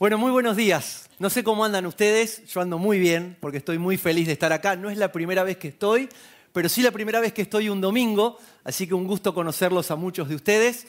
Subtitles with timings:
[0.00, 1.10] Bueno, muy buenos días.
[1.18, 4.50] No sé cómo andan ustedes, yo ando muy bien porque estoy muy feliz de estar
[4.50, 4.74] acá.
[4.74, 6.08] No es la primera vez que estoy,
[6.54, 9.96] pero sí la primera vez que estoy un domingo, así que un gusto conocerlos a
[9.96, 10.86] muchos de ustedes.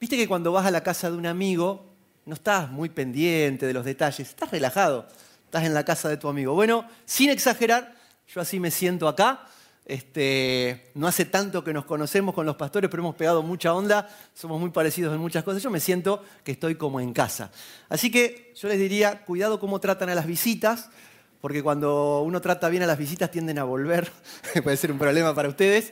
[0.00, 1.84] Viste que cuando vas a la casa de un amigo
[2.24, 5.06] no estás muy pendiente de los detalles, estás relajado,
[5.44, 6.54] estás en la casa de tu amigo.
[6.54, 7.94] Bueno, sin exagerar,
[8.26, 9.46] yo así me siento acá
[9.90, 14.08] este, no hace tanto que nos conocemos con los pastores, pero hemos pegado mucha onda,
[14.34, 15.62] somos muy parecidos en muchas cosas.
[15.62, 17.50] Yo me siento que estoy como en casa.
[17.88, 20.90] Así que yo les diría, cuidado cómo tratan a las visitas,
[21.40, 24.12] porque cuando uno trata bien a las visitas tienden a volver,
[24.62, 25.90] puede ser un problema para ustedes.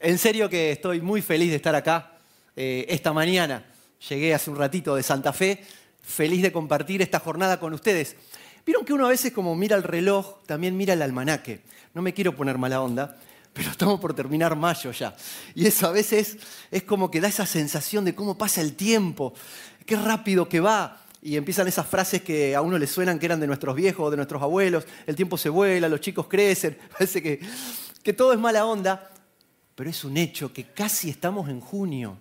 [0.00, 2.18] En serio que estoy muy feliz de estar acá
[2.56, 3.64] eh, esta mañana.
[4.08, 5.64] Llegué hace un ratito de Santa Fe,
[6.02, 8.16] feliz de compartir esta jornada con ustedes.
[8.66, 11.60] Vieron que uno a veces como mira el reloj, también mira el almanaque.
[11.94, 13.16] No me quiero poner mala onda,
[13.56, 15.16] pero estamos por terminar mayo ya.
[15.54, 16.36] Y eso a veces
[16.70, 19.32] es como que da esa sensación de cómo pasa el tiempo,
[19.86, 21.02] qué rápido que va.
[21.22, 24.10] Y empiezan esas frases que a uno le suenan que eran de nuestros viejos o
[24.10, 27.40] de nuestros abuelos, el tiempo se vuela, los chicos crecen, parece que,
[28.02, 29.10] que todo es mala onda,
[29.74, 32.18] pero es un hecho que casi estamos en junio.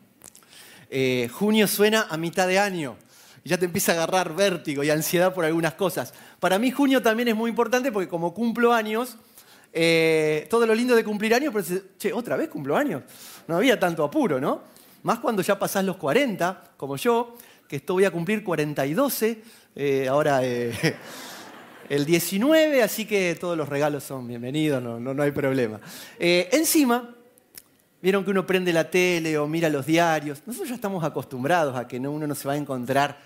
[0.90, 2.96] Eh, junio suena a mitad de año
[3.44, 6.16] ya te empieza a agarrar vértigo y ansiedad por algunas cosas.
[6.40, 9.18] Para mí junio también es muy importante porque como cumplo años,
[9.78, 11.66] eh, todo lo lindo de cumplir años, pero
[11.98, 13.04] che, otra vez cumplo años.
[13.46, 14.62] No había tanto apuro, ¿no?
[15.04, 17.36] Más cuando ya pasás los 40, como yo,
[17.68, 19.24] que esto voy a cumplir 42,
[19.76, 20.72] eh, ahora eh,
[21.90, 25.82] el 19, así que todos los regalos son bienvenidos, no, no, hay problema.
[26.18, 27.14] encima,
[28.02, 30.42] vieron que uno prende la tele o mira los diarios.
[30.46, 33.20] Nosotros ya estamos acostumbrados a que uno no se va a encontrar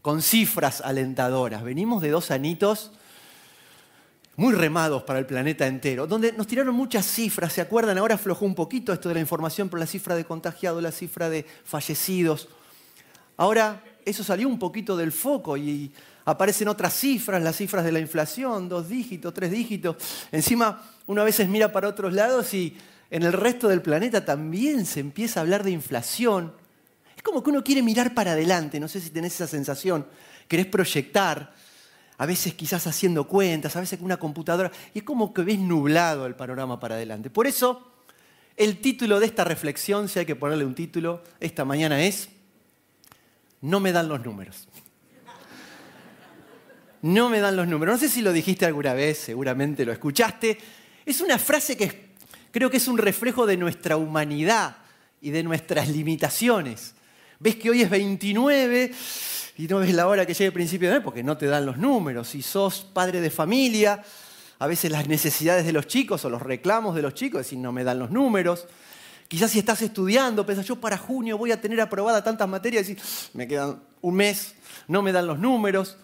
[0.00, 1.62] con cifras alentadoras.
[1.62, 2.92] Venimos de dos anitos
[4.36, 7.96] muy remados para el planeta entero, donde nos tiraron muchas cifras, ¿se acuerdan?
[7.98, 11.30] Ahora aflojó un poquito esto de la información por la cifra de contagiados, la cifra
[11.30, 12.48] de fallecidos.
[13.38, 15.90] Ahora eso salió un poquito del foco y
[16.26, 19.96] aparecen otras cifras, las cifras de la inflación, dos dígitos, tres dígitos.
[20.30, 22.76] Encima uno a veces mira para otros lados y
[23.10, 26.52] en el resto del planeta también se empieza a hablar de inflación.
[27.16, 30.06] Es como que uno quiere mirar para adelante, no sé si tenés esa sensación,
[30.46, 31.54] querés proyectar
[32.18, 35.58] a veces quizás haciendo cuentas, a veces con una computadora, y es como que ves
[35.58, 37.30] nublado el panorama para adelante.
[37.30, 37.92] Por eso,
[38.56, 42.28] el título de esta reflexión, si hay que ponerle un título, esta mañana es,
[43.60, 44.68] no me dan los números.
[47.02, 47.94] No me dan los números.
[47.94, 50.58] No sé si lo dijiste alguna vez, seguramente lo escuchaste.
[51.04, 52.06] Es una frase que
[52.50, 54.78] creo que es un reflejo de nuestra humanidad
[55.20, 56.94] y de nuestras limitaciones.
[57.38, 58.92] Ves que hoy es 29
[59.58, 61.64] y no ves la hora que llegue el principio de mes porque no te dan
[61.64, 62.28] los números.
[62.28, 64.02] Si sos padre de familia,
[64.58, 67.58] a veces las necesidades de los chicos o los reclamos de los chicos, es decir,
[67.58, 68.66] no me dan los números.
[69.28, 72.96] Quizás si estás estudiando, pensás, yo para junio voy a tener aprobada tantas materias y
[73.32, 74.54] me quedan un mes,
[74.88, 75.96] no me dan los números.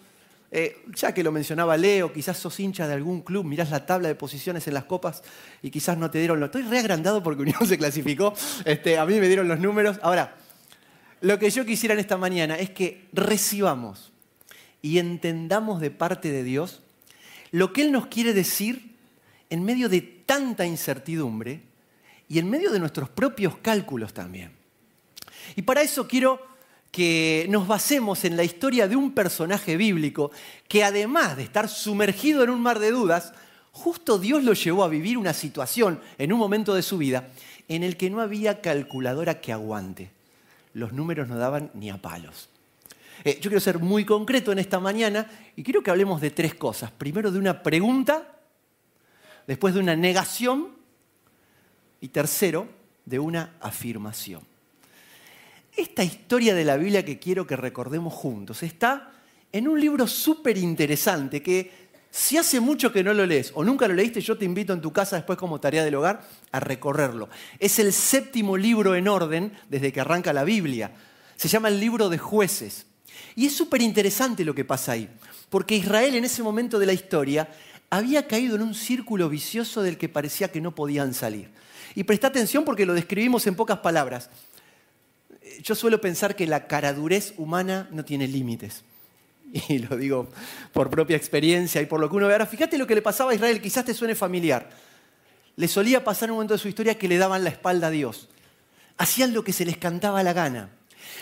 [0.55, 4.07] Eh, ya que lo mencionaba Leo, quizás sos hincha de algún club, mirás la tabla
[4.07, 5.23] de posiciones en las copas
[5.63, 6.47] y quizás no te dieron los...
[6.47, 9.99] Estoy reagrandado porque Unión se clasificó, este, a mí me dieron los números.
[10.03, 10.35] Ahora,
[11.23, 14.11] lo que yo quisiera en esta mañana es que recibamos
[14.81, 16.81] y entendamos de parte de Dios
[17.51, 18.97] lo que Él nos quiere decir
[19.49, 21.61] en medio de tanta incertidumbre
[22.27, 24.51] y en medio de nuestros propios cálculos también.
[25.55, 26.45] Y para eso quiero
[26.91, 30.29] que nos basemos en la historia de un personaje bíblico
[30.67, 33.31] que además de estar sumergido en un mar de dudas,
[33.71, 37.29] justo Dios lo llevó a vivir una situación en un momento de su vida
[37.69, 40.11] en el que no había calculadora que aguante
[40.73, 42.49] los números no daban ni a palos.
[43.23, 46.55] Eh, yo quiero ser muy concreto en esta mañana y quiero que hablemos de tres
[46.55, 46.91] cosas.
[46.91, 48.39] Primero de una pregunta,
[49.47, 50.69] después de una negación
[52.01, 52.67] y tercero
[53.05, 54.41] de una afirmación.
[55.75, 59.11] Esta historia de la Biblia que quiero que recordemos juntos está
[59.51, 61.82] en un libro súper interesante que
[62.15, 64.81] si hace mucho que no lo lees o nunca lo leíste, yo te invito en
[64.81, 67.27] tu casa después como tarea del hogar a recorrerlo.
[67.57, 70.91] Es el séptimo libro en orden desde que arranca la Biblia.
[71.37, 72.85] Se llama el libro de jueces.
[73.35, 75.09] Y es súper interesante lo que pasa ahí,
[75.49, 77.49] porque Israel en ese momento de la historia
[77.89, 81.49] había caído en un círculo vicioso del que parecía que no podían salir.
[81.95, 84.29] Y presta atención porque lo describimos en pocas palabras.
[85.63, 88.83] Yo suelo pensar que la caradurez humana no tiene límites.
[89.69, 90.29] y lo digo
[90.71, 92.33] por propia experiencia y por lo que uno ve.
[92.33, 94.69] Ahora, fíjate lo que le pasaba a Israel, quizás te suene familiar.
[95.55, 98.29] Le solía pasar un momento de su historia que le daban la espalda a Dios.
[98.97, 100.69] Hacían lo que se les cantaba la gana.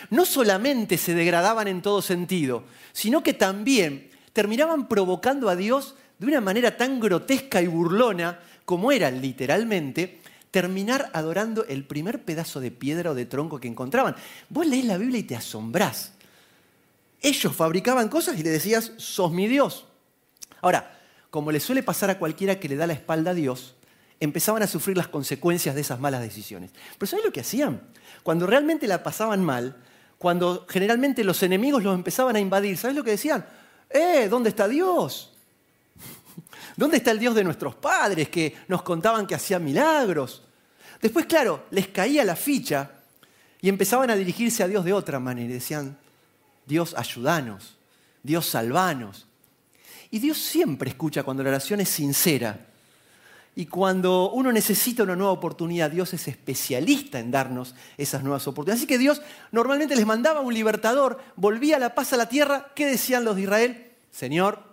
[0.09, 2.63] No solamente se degradaban en todo sentido,
[2.93, 8.91] sino que también terminaban provocando a Dios de una manera tan grotesca y burlona como
[8.91, 10.19] era literalmente
[10.51, 14.15] terminar adorando el primer pedazo de piedra o de tronco que encontraban.
[14.49, 16.13] Vos lees la Biblia y te asombrás
[17.21, 19.85] Ellos fabricaban cosas y le decías, sos mi Dios.
[20.62, 23.75] Ahora, como le suele pasar a cualquiera que le da la espalda a Dios,
[24.19, 26.71] empezaban a sufrir las consecuencias de esas malas decisiones.
[26.97, 27.81] Pero ¿sabes lo que hacían?
[28.23, 29.77] Cuando realmente la pasaban mal,
[30.18, 33.45] cuando generalmente los enemigos los empezaban a invadir, ¿sabes lo que decían?
[33.89, 34.27] ¡Eh!
[34.29, 35.33] ¿Dónde está Dios?
[36.77, 40.44] ¿Dónde está el Dios de nuestros padres que nos contaban que hacía milagros?
[41.01, 42.91] Después, claro, les caía la ficha
[43.59, 45.97] y empezaban a dirigirse a Dios de otra manera decían,
[46.65, 47.77] Dios, ayúdanos,
[48.23, 49.27] Dios, salvanos.
[50.09, 52.67] Y Dios siempre escucha cuando la oración es sincera.
[53.55, 58.81] Y cuando uno necesita una nueva oportunidad, Dios es especialista en darnos esas nuevas oportunidades.
[58.81, 59.21] Así que Dios
[59.51, 62.71] normalmente les mandaba un libertador, volvía la paz a la tierra.
[62.75, 63.91] ¿Qué decían los de Israel?
[64.09, 64.63] Señor,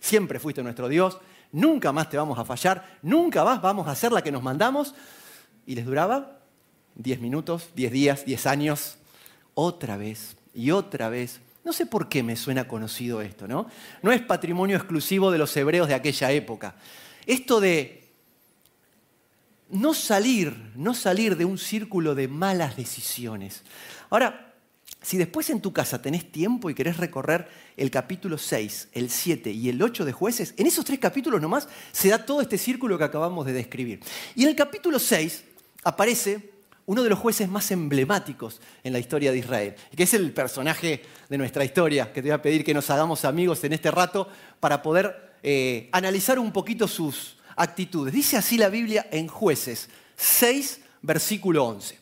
[0.00, 1.18] siempre fuiste nuestro Dios,
[1.50, 4.94] nunca más te vamos a fallar, nunca más vamos a hacer la que nos mandamos.
[5.66, 6.38] Y les duraba
[6.94, 8.98] 10 minutos, 10 días, 10 años,
[9.54, 11.40] otra vez y otra vez.
[11.64, 13.66] No sé por qué me suena conocido esto, ¿no?
[14.02, 16.74] No es patrimonio exclusivo de los hebreos de aquella época.
[17.26, 18.08] Esto de
[19.70, 23.62] no salir, no salir de un círculo de malas decisiones.
[24.08, 24.54] Ahora,
[25.02, 29.50] si después en tu casa tenés tiempo y querés recorrer el capítulo 6, el 7
[29.50, 32.98] y el 8 de jueces, en esos tres capítulos nomás se da todo este círculo
[32.98, 34.00] que acabamos de describir.
[34.34, 35.44] Y en el capítulo 6
[35.84, 36.50] aparece
[36.88, 41.02] uno de los jueces más emblemáticos en la historia de Israel, que es el personaje
[41.28, 44.26] de nuestra historia, que te voy a pedir que nos hagamos amigos en este rato
[44.58, 48.14] para poder eh, analizar un poquito sus actitudes.
[48.14, 51.98] Dice así la Biblia en jueces 6, versículo 11.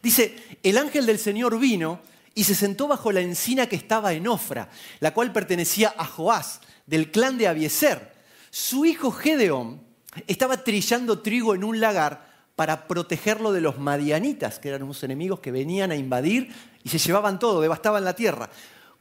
[0.00, 2.00] Dice, el ángel del Señor vino
[2.32, 4.70] y se sentó bajo la encina que estaba en Ofra,
[5.00, 8.12] la cual pertenecía a Joás, del clan de Abieser.
[8.50, 9.82] Su hijo Gedeón
[10.28, 12.29] estaba trillando trigo en un lagar
[12.60, 16.54] para protegerlo de los madianitas, que eran unos enemigos que venían a invadir
[16.84, 18.50] y se llevaban todo, devastaban la tierra.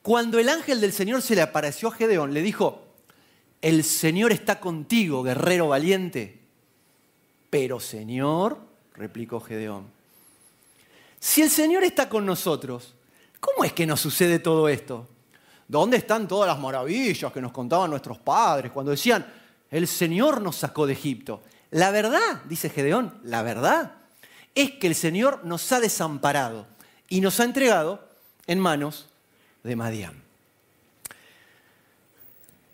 [0.01, 2.85] Cuando el ángel del Señor se le apareció a Gedeón, le dijo,
[3.61, 6.39] el Señor está contigo, guerrero valiente.
[7.49, 8.59] Pero Señor,
[8.93, 9.87] replicó Gedeón,
[11.19, 12.95] si el Señor está con nosotros,
[13.41, 15.05] ¿cómo es que nos sucede todo esto?
[15.67, 19.25] ¿Dónde están todas las maravillas que nos contaban nuestros padres cuando decían,
[19.69, 21.41] el Señor nos sacó de Egipto?
[21.71, 23.93] La verdad, dice Gedeón, la verdad
[24.55, 26.65] es que el Señor nos ha desamparado
[27.07, 28.03] y nos ha entregado
[28.47, 29.07] en manos
[29.63, 30.29] de Madián.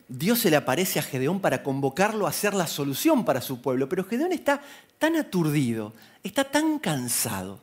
[0.07, 3.89] Dios se le aparece a Gedeón para convocarlo a ser la solución para su pueblo,
[3.89, 4.62] pero Gedeón está
[5.00, 5.94] tan aturdido,
[6.24, 7.59] está tan cansado.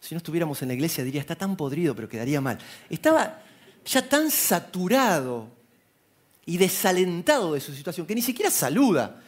[0.00, 2.58] Si no estuviéramos en la iglesia diría, está tan podrido, pero quedaría mal.
[2.90, 3.42] Estaba
[3.84, 5.48] ya tan saturado
[6.44, 9.22] y desalentado de su situación que ni siquiera saluda.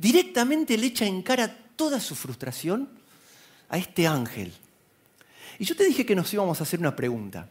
[0.00, 2.88] Directamente le echa en cara toda su frustración
[3.68, 4.50] a este ángel.
[5.58, 7.46] Y yo te dije que nos íbamos a hacer una pregunta.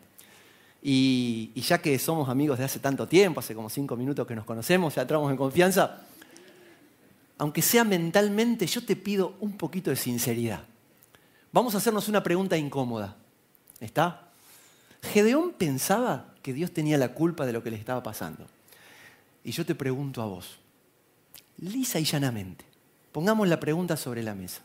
[0.81, 4.45] Y, ya que somos amigos de hace tanto tiempo, hace como cinco minutos que nos
[4.45, 6.01] conocemos, ya entramos en confianza,
[7.37, 10.63] aunque sea mentalmente, yo te pido un poquito de sinceridad.
[11.51, 13.15] Vamos a hacernos una pregunta incómoda.
[13.79, 14.27] ¿Está?
[15.03, 18.47] Gedeón pensaba que Dios tenía la culpa de lo que le estaba pasando.
[19.43, 20.58] Y yo te pregunto a vos,
[21.61, 22.65] lisa y llanamente,
[23.11, 24.61] pongamos la pregunta sobre la mesa.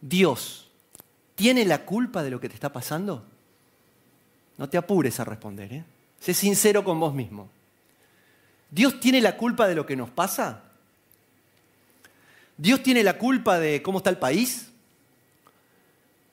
[0.00, 0.68] ¿Dios
[1.34, 3.24] tiene la culpa de lo que te está pasando?
[4.58, 5.72] No te apures a responder.
[5.72, 5.84] ¿eh?
[6.20, 7.48] Sé sincero con vos mismo.
[8.70, 10.62] ¿Dios tiene la culpa de lo que nos pasa?
[12.56, 14.70] ¿Dios tiene la culpa de cómo está el país?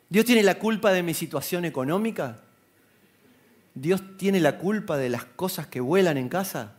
[0.10, 2.40] ¿Dios tiene la culpa de mi situación económica?
[3.76, 6.74] ¿Dios tiene la culpa de las cosas que vuelan en casa?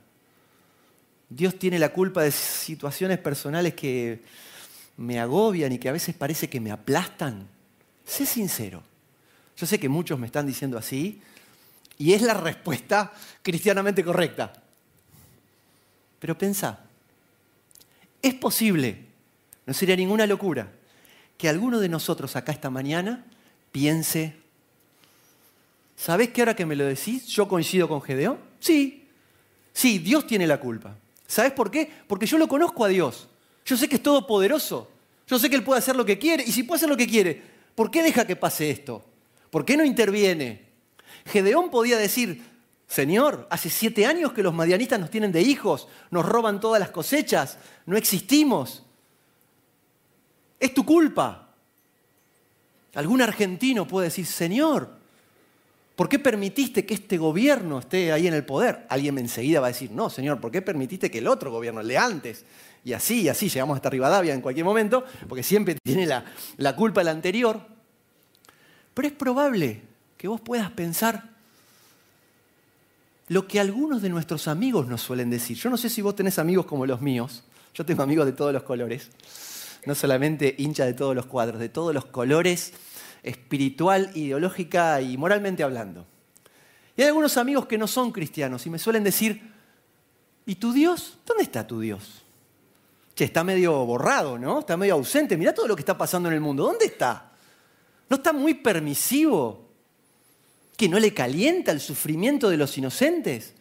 [1.31, 4.21] ¿Dios tiene la culpa de situaciones personales que
[4.97, 7.47] me agobian y que a veces parece que me aplastan?
[8.05, 8.83] Sé sincero.
[9.57, 11.23] Yo sé que muchos me están diciendo así,
[11.99, 14.53] y es la respuesta cristianamente correcta.
[16.19, 16.81] Pero pensá,
[18.21, 19.05] es posible,
[19.67, 20.73] no sería ninguna locura,
[21.39, 23.25] que alguno de nosotros acá esta mañana
[23.71, 24.35] piense,
[25.95, 28.39] ¿sabés que ahora que me lo decís yo coincido con Gedeón?
[28.59, 29.07] Sí,
[29.73, 30.97] sí, Dios tiene la culpa.
[31.31, 31.89] ¿Sabés por qué?
[32.09, 33.29] Porque yo lo conozco a Dios.
[33.65, 34.91] Yo sé que es todopoderoso.
[35.29, 36.43] Yo sé que Él puede hacer lo que quiere.
[36.45, 37.41] Y si puede hacer lo que quiere,
[37.77, 39.05] ¿por qué deja que pase esto?
[39.49, 40.67] ¿Por qué no interviene?
[41.27, 42.43] Gedeón podía decir,
[42.89, 46.91] Señor, hace siete años que los madianistas nos tienen de hijos, nos roban todas las
[46.91, 48.83] cosechas, no existimos.
[50.59, 51.55] Es tu culpa.
[52.95, 54.99] Algún argentino puede decir, Señor,
[56.00, 58.87] ¿por qué permitiste que este gobierno esté ahí en el poder?
[58.88, 61.88] Alguien enseguida va a decir, no, Señor, ¿por qué permitiste que el otro gobierno, el
[61.88, 62.47] de antes?
[62.87, 66.25] Y así, y así, llegamos hasta Rivadavia en cualquier momento, porque siempre tiene la,
[66.57, 67.61] la culpa el anterior.
[68.95, 69.83] Pero es probable
[70.16, 71.28] que vos puedas pensar,
[73.28, 75.59] lo que algunos de nuestros amigos nos suelen decir.
[75.59, 78.54] Yo no sé si vos tenés amigos como los míos, yo tengo amigos de todos
[78.54, 79.11] los colores,
[79.85, 82.73] no solamente hincha de todos los cuadros, de todos los colores,
[83.23, 86.07] espiritual, ideológica y moralmente hablando.
[86.97, 89.53] Y hay algunos amigos que no son cristianos y me suelen decir,
[90.47, 91.19] ¿y tu Dios?
[91.25, 92.23] ¿Dónde está tu Dios?
[93.15, 94.61] Che, está medio borrado, ¿no?
[94.61, 95.37] Está medio ausente.
[95.37, 96.65] Mirá todo lo que está pasando en el mundo.
[96.65, 97.33] ¿Dónde está?
[98.09, 99.69] ¿No está muy permisivo?
[100.77, 103.55] ¿Que no le calienta el sufrimiento de los inocentes?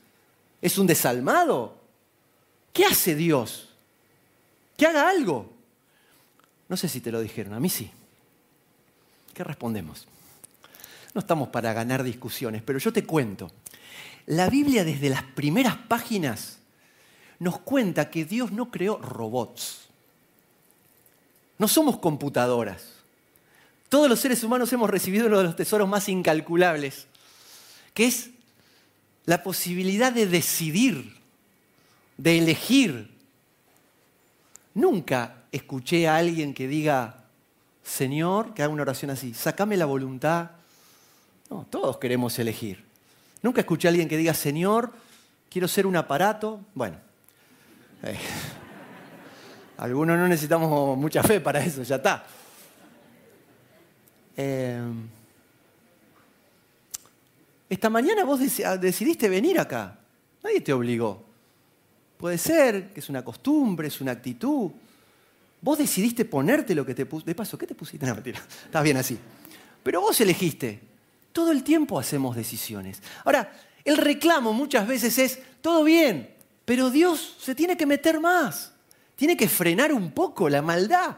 [0.61, 1.77] ¿Es un desalmado?
[2.73, 3.69] ¿Qué hace Dios?
[4.77, 5.51] Que haga algo.
[6.67, 7.91] No sé si te lo dijeron, a mí sí.
[9.39, 10.05] ¿Qué respondemos?
[11.13, 13.49] No estamos para ganar discusiones, pero yo te cuento.
[14.25, 16.57] La Biblia desde las primeras páginas
[17.39, 19.87] nos cuenta que Dios no creó robots.
[21.57, 22.95] No somos computadoras.
[23.87, 27.07] Todos los seres humanos hemos recibido uno de los tesoros más incalculables,
[27.93, 28.31] que es
[29.25, 31.15] la posibilidad de decidir,
[32.17, 33.09] de elegir.
[34.73, 37.18] Nunca escuché a alguien que diga,
[37.89, 40.51] Señor, que haga una oración así, sacame la voluntad.
[41.49, 42.85] No, todos queremos elegir.
[43.41, 44.91] Nunca escuché a alguien que diga, Señor,
[45.49, 46.61] quiero ser un aparato.
[46.75, 46.97] Bueno,
[48.03, 48.15] eh,
[49.77, 52.25] algunos no necesitamos mucha fe para eso, ya está.
[54.37, 54.81] Eh,
[57.69, 59.97] esta mañana vos ah, decidiste venir acá.
[60.43, 61.23] Nadie te obligó.
[62.17, 64.71] Puede ser que es una costumbre, es una actitud.
[65.61, 67.25] Vos decidiste ponerte lo que te puse.
[67.25, 68.05] De paso, ¿qué te pusiste?
[68.05, 68.39] No, mentira.
[68.65, 69.17] Estás bien así.
[69.83, 70.79] Pero vos elegiste.
[71.31, 73.01] Todo el tiempo hacemos decisiones.
[73.25, 73.51] Ahora,
[73.83, 76.33] el reclamo muchas veces es, todo bien,
[76.65, 78.73] pero Dios se tiene que meter más.
[79.15, 81.17] Tiene que frenar un poco la maldad,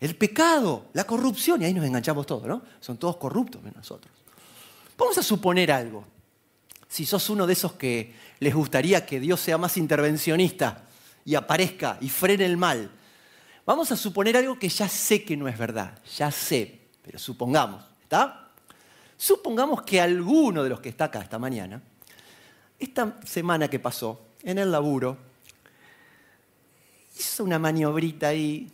[0.00, 1.62] el pecado, la corrupción.
[1.62, 2.62] Y ahí nos enganchamos todos, ¿no?
[2.80, 4.12] Son todos corruptos nosotros.
[4.96, 6.04] Vamos a suponer algo.
[6.88, 10.84] Si sos uno de esos que les gustaría que Dios sea más intervencionista
[11.24, 12.90] y aparezca y frene el mal,
[13.66, 17.82] Vamos a suponer algo que ya sé que no es verdad, ya sé, pero supongamos,
[18.02, 18.50] ¿está?
[19.16, 21.80] Supongamos que alguno de los que está acá esta mañana,
[22.78, 25.16] esta semana que pasó, en el laburo,
[27.18, 28.70] hizo una maniobrita ahí,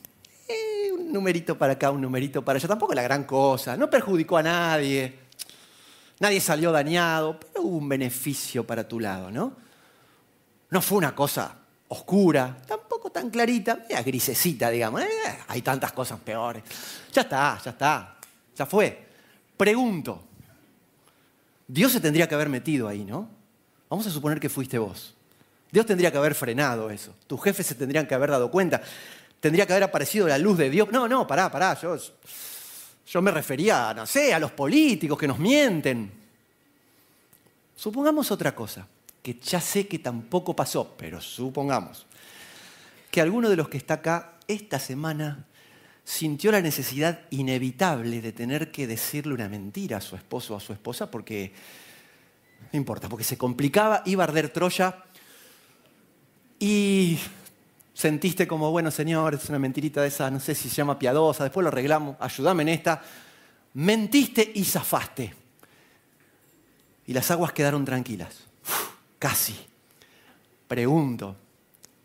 [0.49, 4.39] eh, un numerito para acá, un numerito para allá, tampoco la gran cosa, no perjudicó
[4.39, 5.21] a nadie,
[6.19, 9.53] nadie salió dañado, pero hubo un beneficio para tu lado, ¿no?
[10.69, 11.60] No fue una cosa
[11.93, 15.03] oscura, tampoco tan clarita, grisecita, digamos.
[15.03, 15.09] Eh,
[15.49, 16.63] hay tantas cosas peores.
[17.13, 18.17] Ya está, ya está,
[18.57, 19.07] ya fue.
[19.57, 20.23] Pregunto,
[21.67, 23.29] Dios se tendría que haber metido ahí, ¿no?
[23.89, 25.15] Vamos a suponer que fuiste vos.
[25.73, 27.15] Dios tendría que haber frenado eso.
[27.27, 28.81] Tus jefes se tendrían que haber dado cuenta.
[29.41, 30.89] Tendría que haber aparecido la luz de Dios.
[30.93, 31.79] No, no, pará, pará.
[31.81, 31.97] Yo,
[33.07, 36.13] yo me refería, no sé, a los políticos que nos mienten.
[37.75, 38.87] Supongamos otra cosa
[39.23, 42.07] que ya sé que tampoco pasó, pero supongamos
[43.11, 45.47] que alguno de los que está acá esta semana
[46.05, 50.61] sintió la necesidad inevitable de tener que decirle una mentira a su esposo o a
[50.61, 51.53] su esposa porque,
[52.73, 55.05] no importa, porque se complicaba, iba a arder Troya
[56.59, 57.19] y
[57.95, 61.45] sentiste como, bueno, señor, es una mentirita de esa, no sé si se llama piadosa,
[61.45, 63.03] después lo arreglamos, ayúdame en esta.
[63.75, 65.35] Mentiste y zafaste.
[67.07, 68.50] Y las aguas quedaron tranquilas.
[69.21, 69.55] Casi.
[70.67, 71.37] Pregunto,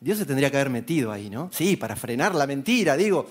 [0.01, 1.49] Dios se tendría que haber metido ahí, ¿no?
[1.53, 3.27] Sí, para frenar la mentira, digo,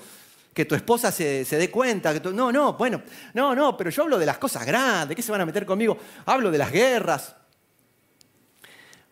[0.55, 2.19] que tu esposa se, dé cuenta.
[2.19, 3.03] Que no, no, bueno,
[3.35, 5.99] no, no, pero yo hablo de las cosas grandes, ¿qué se van a meter conmigo?
[6.25, 7.37] Hablo de las guerras.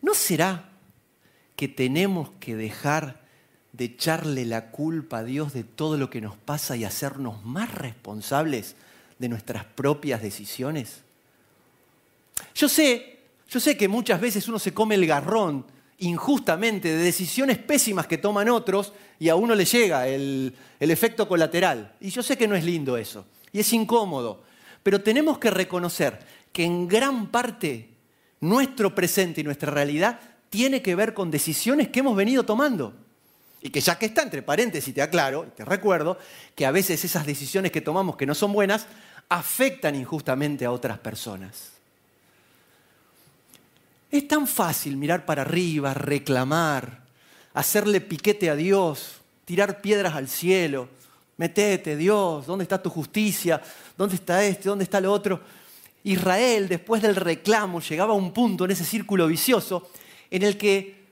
[0.01, 0.71] ¿No será
[1.55, 3.21] que tenemos que dejar
[3.73, 7.71] de echarle la culpa a Dios de todo lo que nos pasa y hacernos más
[7.75, 8.75] responsables
[9.19, 11.03] de nuestras propias decisiones?
[12.55, 13.12] Yo sé
[13.53, 15.63] yo sé que muchas veces uno se come el garrón
[15.99, 21.93] injustamente de decisiones pésimas que toman otros y a uno le llega el, efecto colateral.
[22.01, 24.41] Y yo sé que no es lindo eso, y es incómodo,
[24.81, 26.17] pero tenemos que reconocer
[26.51, 27.89] que en gran parte
[28.39, 30.19] nuestro presente y nuestra realidad
[30.49, 32.95] tiene que ver con decisiones que hemos venido tomando.
[33.61, 36.17] Y que ya que está entre paréntesis, te aclaro, te recuerdo,
[36.55, 38.87] que a veces esas decisiones que tomamos que no son buenas
[39.29, 41.72] afectan injustamente a otras personas.
[44.13, 46.99] Es tan fácil mirar para arriba, reclamar,
[47.55, 50.87] hacerle piquete a Dios, tirar piedras al cielo.
[51.37, 53.59] Metete, Dios, ¿dónde está tu justicia?
[53.97, 54.69] ¿Dónde está este?
[54.69, 55.41] ¿Dónde está lo otro?
[56.03, 59.89] Israel, después del reclamo, llegaba a un punto en ese círculo vicioso
[60.29, 61.05] en el que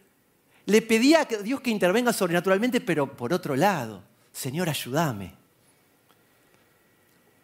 [0.67, 5.33] le pedía a Dios que intervenga sobrenaturalmente, pero por otro lado, Señor, ayúdame.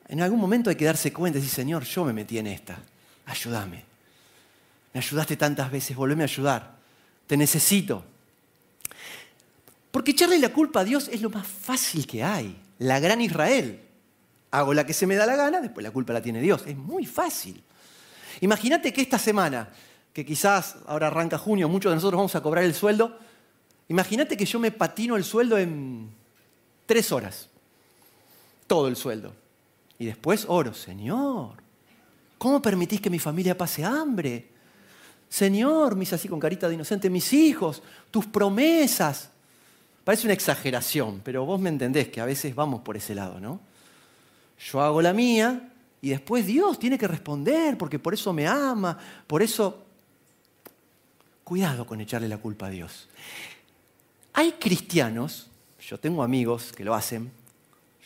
[0.08, 2.78] En algún momento hay que darse cuenta y decir, Señor, yo me metí en esta,
[3.26, 3.97] ayúdame.
[4.98, 6.76] Me ayudaste tantas veces, volveme a ayudar.
[7.28, 8.04] Te necesito.
[9.92, 12.60] Porque echarle la culpa a Dios es lo más fácil que hay.
[12.80, 13.80] La gran Israel.
[14.50, 16.64] Hago la que se me da la gana, después la culpa la tiene Dios.
[16.66, 17.62] Es muy fácil.
[18.42, 19.70] Imagínate que esta semana,
[20.14, 23.20] que quizás ahora arranca junio, muchos de nosotros vamos a cobrar el sueldo,
[23.90, 26.10] imagínate que yo me patino el sueldo en
[26.88, 27.50] tres horas.
[28.66, 29.32] Todo el sueldo.
[30.00, 31.52] Y después oro, Señor,
[32.40, 34.57] ¿cómo permitís que mi familia pase hambre?
[35.30, 37.82] Señor, mis así con carita de inocente, mis hijos,
[38.12, 39.30] tus promesas.
[40.04, 43.60] Parece una exageración, pero vos me entendés que a veces vamos por ese lado, ¿no?
[44.72, 45.70] Yo hago la mía
[46.02, 49.84] y después Dios tiene que responder porque por eso me ama, por eso...
[51.44, 53.08] Cuidado con echarle la culpa a Dios.
[54.34, 55.48] Hay cristianos,
[55.80, 57.32] yo tengo amigos que lo hacen,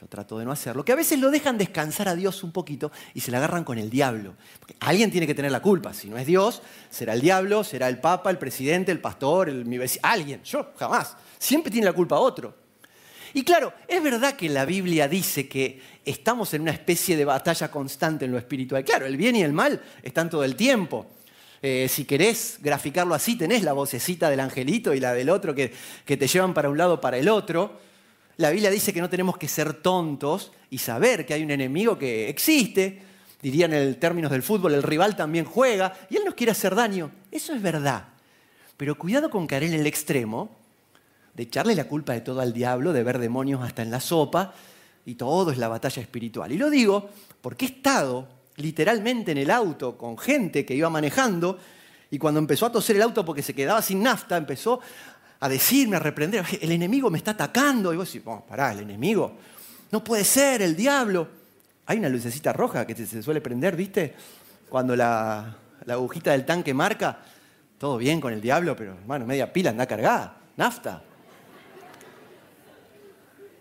[0.01, 2.91] yo trato de no hacerlo, que a veces lo dejan descansar a Dios un poquito
[3.13, 4.33] y se la agarran con el diablo.
[4.79, 5.93] alguien tiene que tener la culpa.
[5.93, 9.77] Si no es Dios, será el diablo, será el papa, el presidente, el pastor, mi
[9.77, 10.41] vecino, alguien.
[10.43, 11.15] Yo jamás.
[11.37, 12.55] Siempre tiene la culpa otro.
[13.35, 17.69] Y claro, es verdad que la Biblia dice que estamos en una especie de batalla
[17.69, 18.83] constante en lo espiritual.
[18.83, 21.05] Claro, el bien y el mal están todo el tiempo.
[21.61, 25.71] Eh, si querés graficarlo así, tenés la vocecita del angelito y la del otro que,
[26.05, 27.90] que te llevan para un lado para el otro.
[28.41, 31.99] La Biblia dice que no tenemos que ser tontos y saber que hay un enemigo
[31.99, 32.99] que existe.
[33.39, 37.11] Dirían en términos del fútbol, el rival también juega y él nos quiere hacer daño.
[37.29, 38.07] Eso es verdad.
[38.77, 40.49] Pero cuidado con caer en el extremo
[41.35, 44.55] de echarle la culpa de todo al diablo, de ver demonios hasta en la sopa,
[45.05, 46.51] y todo es la batalla espiritual.
[46.51, 51.59] Y lo digo porque he estado literalmente en el auto con gente que iba manejando
[52.13, 54.81] y cuando empezó a toser el auto porque se quedaba sin nafta, empezó
[55.41, 57.91] a decirme, a reprender, el enemigo me está atacando.
[57.93, 59.33] Y vos decís, oh, pará, el enemigo.
[59.91, 61.27] No puede ser, el diablo.
[61.87, 64.13] Hay una lucecita roja que se suele prender, ¿viste?
[64.69, 65.57] Cuando la,
[65.87, 67.19] agujita del tanque marca,
[67.79, 71.01] todo bien con el diablo, pero hermano, media pila anda cargada, nafta.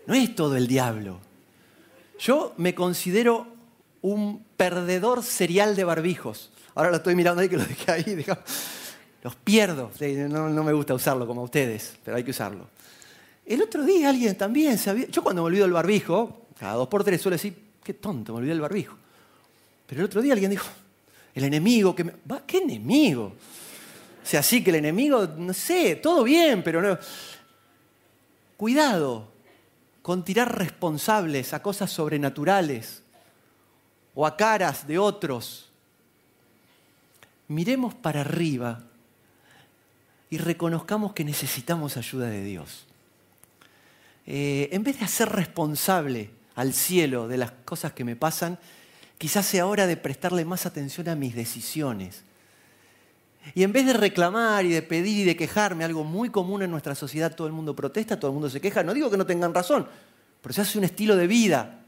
[0.05, 1.19] No es todo el diablo.
[2.19, 3.47] Yo me considero
[4.01, 6.51] un perdedor serial de barbijos.
[6.75, 8.25] Ahora lo estoy mirando ahí que lo dejé ahí.
[9.21, 9.91] los pierdo.
[10.29, 12.67] No, me gusta usarlo como ustedes, pero hay que usarlo.
[13.45, 15.07] El otro día alguien también sabía.
[15.07, 18.39] Yo cuando me olvido el barbijo, cada dos por tres suelo decir, qué tonto, me
[18.39, 18.95] olvidé el barbijo.
[19.87, 20.67] Pero el otro día alguien dijo,
[21.35, 22.13] el enemigo que me.
[22.47, 23.33] ¿Qué enemigo?
[24.23, 26.97] O sea, sí que el enemigo, no sé, todo bien, pero no.
[28.57, 29.27] Cuidado
[30.01, 33.03] con tirar responsables a cosas sobrenaturales
[34.15, 35.69] o a caras de otros.
[37.47, 38.83] Miremos para arriba
[40.31, 42.87] y reconozcamos que necesitamos ayuda de Dios.
[44.25, 48.57] Eh, en vez de hacer responsable al cielo de las cosas que me pasan,
[49.17, 52.23] quizás sea hora de prestarle más atención a mis decisiones.
[53.55, 56.71] Y en vez de reclamar y de pedir y de quejarme, algo muy común en
[56.71, 59.25] nuestra sociedad, todo el mundo protesta, todo el mundo se queja, no digo que no
[59.25, 59.85] tengan razón,
[60.41, 61.81] pero se hace un estilo de vida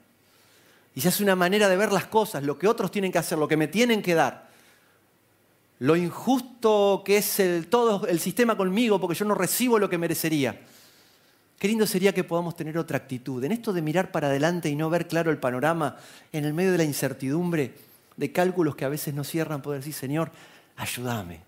[0.94, 3.38] y se hace una manera de ver las cosas, lo que otros tienen que hacer,
[3.38, 4.53] lo que me tienen que dar
[5.84, 9.98] lo injusto que es el, todo el sistema conmigo porque yo no recibo lo que
[9.98, 10.62] merecería.
[11.60, 13.44] Qué lindo sería que podamos tener otra actitud.
[13.44, 15.98] En esto de mirar para adelante y no ver claro el panorama,
[16.32, 17.74] en el medio de la incertidumbre,
[18.16, 20.32] de cálculos que a veces no cierran, poder decir, Señor,
[20.78, 21.42] ayúdame.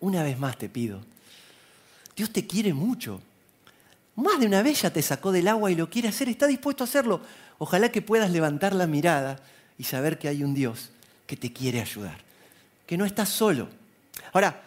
[0.00, 1.00] Una vez más te pido.
[2.16, 3.20] Dios te quiere mucho.
[4.16, 6.82] Más de una vez ya te sacó del agua y lo quiere hacer, está dispuesto
[6.82, 7.20] a hacerlo.
[7.58, 9.38] Ojalá que puedas levantar la mirada
[9.78, 10.90] y saber que hay un Dios
[11.28, 12.27] que te quiere ayudar
[12.88, 13.68] que no estás solo.
[14.32, 14.62] Ahora,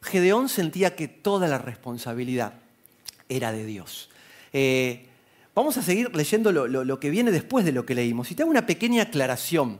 [0.00, 2.54] Gedeón sentía que toda la responsabilidad
[3.28, 4.08] era de Dios.
[4.54, 5.06] Eh,
[5.54, 8.30] vamos a seguir leyendo lo, que viene después de lo que leímos.
[8.30, 9.78] Y te hago una pequeña aclaración.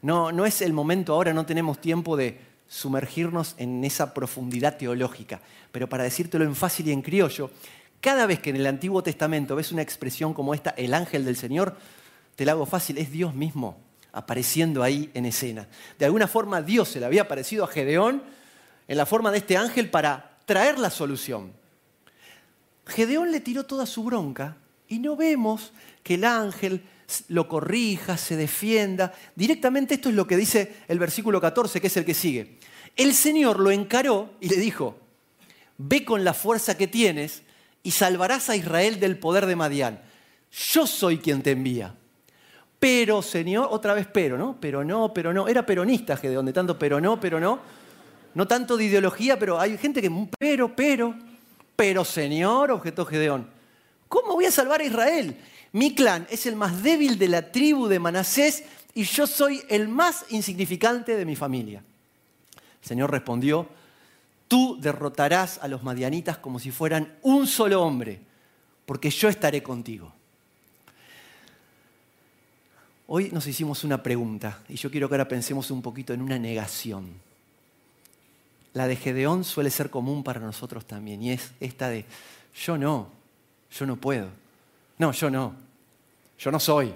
[0.00, 5.42] No, no es el momento ahora, no tenemos tiempo de sumergirnos en esa profundidad teológica.
[5.72, 7.50] Pero para decírtelo en fácil y en criollo,
[8.00, 11.36] cada vez que en el Antiguo Testamento ves una expresión como esta, el ángel del
[11.36, 11.76] Señor,
[12.34, 15.68] te la hago fácil, es Dios mismo apareciendo ahí en escena.
[15.98, 18.22] De alguna forma Dios se le había aparecido a Gedeón
[18.88, 21.52] en la forma de este ángel para traer la solución.
[22.86, 24.56] Gedeón le tiró toda su bronca
[24.88, 26.82] y no vemos que el ángel
[27.28, 29.12] lo corrija, se defienda.
[29.34, 32.58] Directamente esto es lo que dice el versículo 14, que es el que sigue.
[32.96, 34.98] El Señor lo encaró y le dijo,
[35.78, 37.42] ve con la fuerza que tienes
[37.82, 40.00] y salvarás a Israel del poder de Madián.
[40.50, 41.94] Yo soy quien te envía.
[42.80, 44.56] Pero, Señor, otra vez pero, ¿no?
[44.58, 45.46] Pero no, pero no.
[45.46, 47.60] Era peronista Gedeón, de tanto pero no, pero no.
[48.34, 51.14] No tanto de ideología, pero hay gente que, pero, pero,
[51.76, 53.46] pero, Señor, objetó Gedeón.
[54.08, 55.36] ¿Cómo voy a salvar a Israel?
[55.72, 58.64] Mi clan es el más débil de la tribu de Manasés
[58.94, 61.84] y yo soy el más insignificante de mi familia.
[62.82, 63.68] El Señor respondió,
[64.48, 68.20] tú derrotarás a los madianitas como si fueran un solo hombre,
[68.86, 70.12] porque yo estaré contigo.
[73.12, 76.38] Hoy nos hicimos una pregunta y yo quiero que ahora pensemos un poquito en una
[76.38, 77.10] negación.
[78.72, 82.04] La de Gedeón suele ser común para nosotros también y es esta de
[82.54, 83.08] yo no,
[83.76, 84.28] yo no puedo.
[84.98, 85.56] No, yo no,
[86.38, 86.94] yo no soy.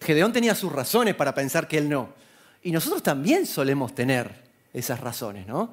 [0.00, 2.08] Gedeón tenía sus razones para pensar que él no.
[2.64, 4.34] Y nosotros también solemos tener
[4.72, 5.72] esas razones, ¿no?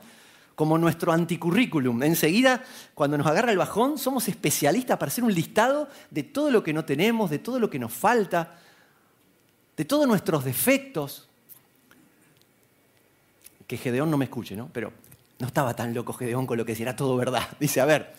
[0.54, 2.04] Como nuestro anticurrículum.
[2.04, 6.62] Enseguida, cuando nos agarra el bajón, somos especialistas para hacer un listado de todo lo
[6.62, 8.60] que no tenemos, de todo lo que nos falta,
[9.77, 11.27] de todos nuestros defectos.
[13.67, 14.69] Que Gedeón no me escuche, ¿no?
[14.73, 14.91] Pero
[15.39, 17.47] no estaba tan loco Gedeón con lo que era todo verdad.
[17.59, 18.13] Dice, a ver,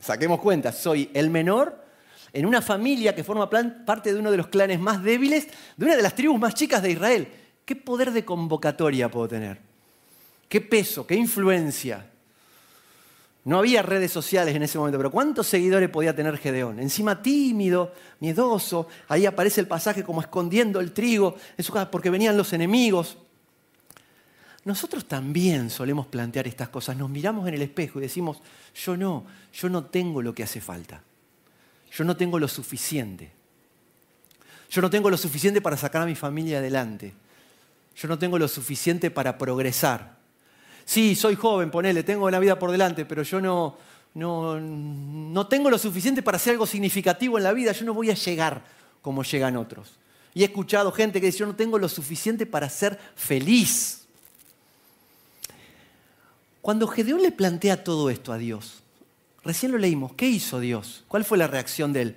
[0.00, 1.84] saquemos cuenta, soy el menor
[2.32, 5.96] en una familia que forma parte de uno de los clanes más débiles, de una
[5.96, 7.28] de las tribus más chicas de Israel.
[7.64, 9.60] ¿Qué poder de convocatoria puedo tener?
[10.48, 11.06] ¿Qué peso?
[11.06, 12.09] ¿Qué influencia?
[13.44, 16.78] No había redes sociales en ese momento, pero ¿cuántos seguidores podía tener Gedeón?
[16.78, 22.10] Encima tímido, miedoso, ahí aparece el pasaje como escondiendo el trigo en su casa porque
[22.10, 23.16] venían los enemigos.
[24.64, 28.42] Nosotros también solemos plantear estas cosas, nos miramos en el espejo y decimos,
[28.74, 29.24] yo no,
[29.54, 31.02] yo no tengo lo que hace falta,
[31.90, 33.32] yo no tengo lo suficiente,
[34.70, 37.14] yo no tengo lo suficiente para sacar a mi familia adelante
[38.00, 40.19] yo no tengo lo suficiente para progresar.
[40.90, 43.76] Sí, soy joven, ponele, tengo la vida por delante, pero yo no,
[44.14, 48.10] no, no tengo lo suficiente para hacer algo significativo en la vida, yo no voy
[48.10, 48.64] a llegar
[49.00, 49.92] como llegan otros.
[50.34, 54.00] Y he escuchado gente que dice, yo no tengo lo suficiente para ser feliz.
[56.60, 58.82] Cuando Gedeón le plantea todo esto a Dios,
[59.44, 61.04] recién lo leímos, ¿qué hizo Dios?
[61.06, 62.16] ¿Cuál fue la reacción de él?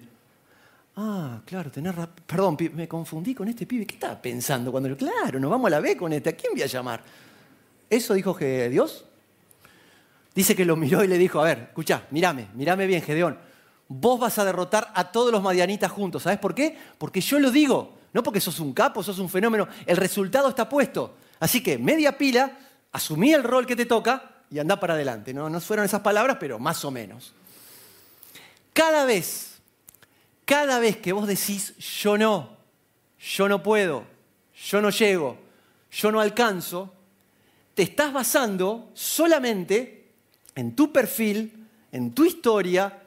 [0.95, 1.93] Ah, claro, tener
[2.25, 3.86] Perdón, me confundí con este pibe.
[3.86, 6.31] ¿Qué estaba pensando cuando Claro, nos vamos a la B con este.
[6.31, 7.03] ¿A quién voy a llamar?
[7.89, 9.06] ¿Eso dijo que Dios?
[10.36, 13.38] Dice que lo miró y le dijo, a ver, escucha, mírame, mírame bien, Gedeón.
[13.88, 16.24] Vos vas a derrotar a todos los madianitas juntos.
[16.24, 16.78] ¿Sabes por qué?
[16.98, 18.00] Porque yo lo digo.
[18.13, 19.67] No porque sos un capo, sos un fenómeno.
[19.86, 21.15] El resultado está puesto.
[21.39, 22.58] Así que media pila,
[22.91, 25.34] asumí el rol que te toca y anda para adelante.
[25.34, 27.34] No, no fueron esas palabras, pero más o menos.
[28.74, 29.54] Cada vez
[30.46, 32.58] cada vez que vos decís yo no,
[33.19, 34.06] yo no puedo,
[34.54, 35.38] yo no llego,
[35.91, 36.93] yo no alcanzo,
[37.75, 40.05] te estás basando solamente
[40.55, 43.01] en tu perfil, en tu historia,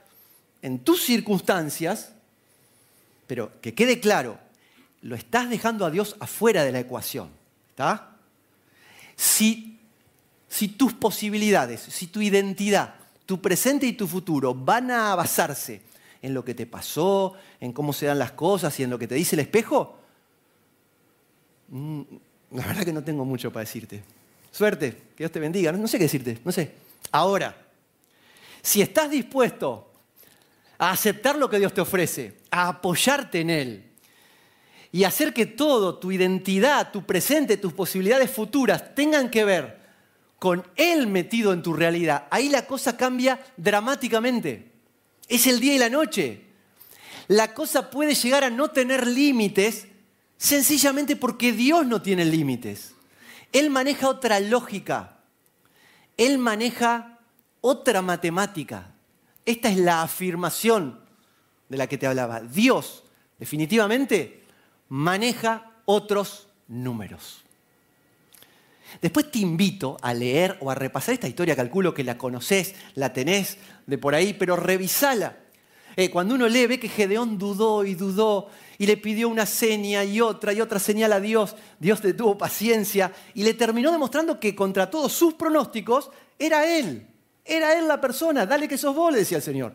[0.62, 2.12] en tus circunstancias,
[3.26, 4.38] pero que quede claro,
[5.02, 7.30] lo estás dejando a Dios afuera de la ecuación.
[7.70, 8.16] ¿Está?
[9.14, 9.78] Si,
[10.48, 15.82] si tus posibilidades, si tu identidad, tu presente y tu futuro van a basarse
[16.22, 19.06] en lo que te pasó, en cómo se dan las cosas y en lo que
[19.06, 19.98] te dice el espejo?
[21.68, 22.02] Mm,
[22.52, 24.02] la verdad que no tengo mucho para decirte.
[24.56, 25.70] Suerte, que Dios te bendiga.
[25.70, 26.72] No, sé qué decirte, no sé.
[27.12, 27.54] Ahora,
[28.62, 29.92] si estás dispuesto
[30.78, 33.84] a aceptar lo que Dios te ofrece, a apoyarte en Él
[34.92, 39.78] y hacer que todo, tu identidad, tu presente, tus posibilidades futuras tengan que ver
[40.38, 44.72] con Él metido en tu realidad, ahí la cosa cambia dramáticamente.
[45.28, 46.46] Es el día y la noche.
[47.28, 49.86] La cosa puede llegar a no tener límites
[50.38, 52.95] sencillamente porque Dios no tiene límites.
[53.52, 55.18] Él maneja otra lógica.
[56.16, 57.18] Él maneja
[57.60, 58.94] otra matemática.
[59.44, 61.00] Esta es la afirmación
[61.68, 62.40] de la que te hablaba.
[62.40, 63.04] Dios
[63.38, 64.42] definitivamente
[64.88, 67.42] maneja otros números.
[69.00, 73.12] Después te invito a leer o a repasar esta historia, calculo que la conoces, la
[73.12, 75.36] tenés de por ahí, pero revisala.
[75.96, 80.04] Eh, cuando uno lee, ve que Gedeón dudó y dudó y le pidió una seña
[80.04, 81.56] y otra y otra señal a Dios.
[81.78, 87.06] Dios le tuvo paciencia y le terminó demostrando que contra todos sus pronósticos era Él.
[87.44, 88.44] Era Él la persona.
[88.44, 89.72] Dale que sos vos, le decía el Señor.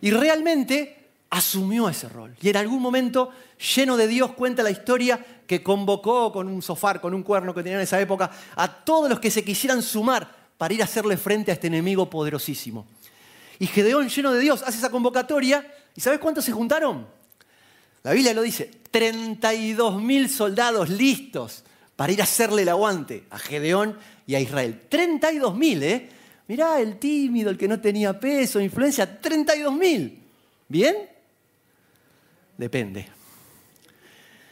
[0.00, 2.34] Y realmente asumió ese rol.
[2.40, 3.30] Y en algún momento,
[3.74, 7.62] lleno de Dios, cuenta la historia que convocó con un sofá, con un cuerno que
[7.62, 11.16] tenía en esa época, a todos los que se quisieran sumar para ir a hacerle
[11.16, 12.86] frente a este enemigo poderosísimo.
[13.58, 15.66] Y Gedeón, lleno de Dios, hace esa convocatoria.
[15.94, 17.06] ¿Y sabes cuántos se juntaron?
[18.02, 21.64] La Biblia lo dice, 32 mil soldados listos
[21.96, 24.82] para ir a hacerle el aguante a Gedeón y a Israel.
[24.88, 26.10] 32 mil, ¿eh?
[26.46, 30.22] Mirá, el tímido, el que no tenía peso, influencia, 32 mil.
[30.68, 30.94] ¿Bien?
[32.58, 33.08] Depende.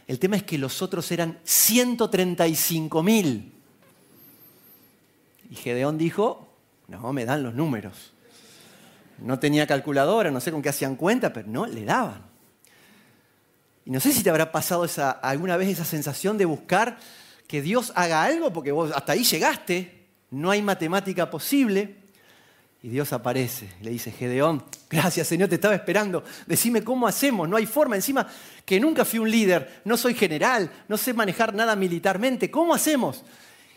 [0.06, 3.52] El tema es que los otros eran 135 mil.
[5.50, 6.48] Y Gedeón dijo,
[6.88, 8.12] no, me dan los números.
[9.22, 12.22] No tenía calculadora, no sé con qué hacían cuenta, pero no, le daban.
[13.84, 14.86] Y no sé si te habrá pasado
[15.22, 16.98] alguna vez esa sensación de buscar
[17.46, 20.06] que Dios haga algo, porque vos hasta ahí llegaste.
[20.30, 21.96] no hay matemática posible.
[22.82, 27.56] Y Dios aparece, le dice, Gedeón, gracias Señor, te estaba esperando, decime cómo hacemos, no
[27.56, 28.26] hay forma, encima
[28.64, 33.22] que nunca fui un líder, no soy general, no sé manejar nada militarmente, ¿cómo hacemos?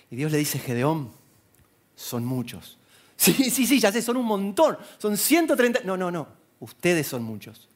[0.09, 1.11] Y Dios le dice, Gedeón,
[1.95, 2.79] son muchos.
[3.17, 6.27] Sí, sí, sí, ya sé, son un montón, son 130, no, no, no,
[6.59, 7.69] ustedes son muchos.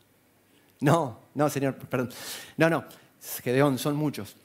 [0.81, 2.09] No, no, Señor, perdón,
[2.57, 2.85] no, no,
[3.43, 4.35] Gedeón, son muchos.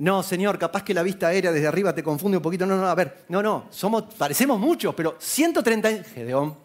[0.00, 2.64] No, Señor, capaz que la vista aérea desde arriba te confunde un poquito.
[2.64, 6.04] No, no, a ver, no, no, somos, parecemos muchos, pero 130...
[6.04, 6.56] Gedeón,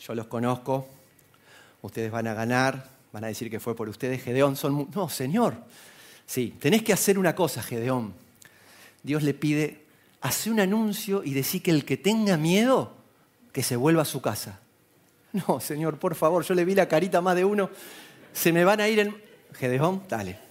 [0.00, 0.88] yo los conozco,
[1.82, 4.22] ustedes van a ganar, van a decir que fue por ustedes.
[4.22, 4.88] Gedeón, son...
[4.94, 5.56] No, Señor,
[6.24, 8.14] sí, tenés que hacer una cosa, Gedeón.
[9.02, 9.84] Dios le pide,
[10.20, 12.94] hace un anuncio y decir que el que tenga miedo,
[13.52, 14.60] que se vuelva a su casa.
[15.32, 17.70] No, Señor, por favor, yo le vi la carita más de uno,
[18.32, 19.28] se me van a ir en...
[19.54, 20.48] Gedeón, dale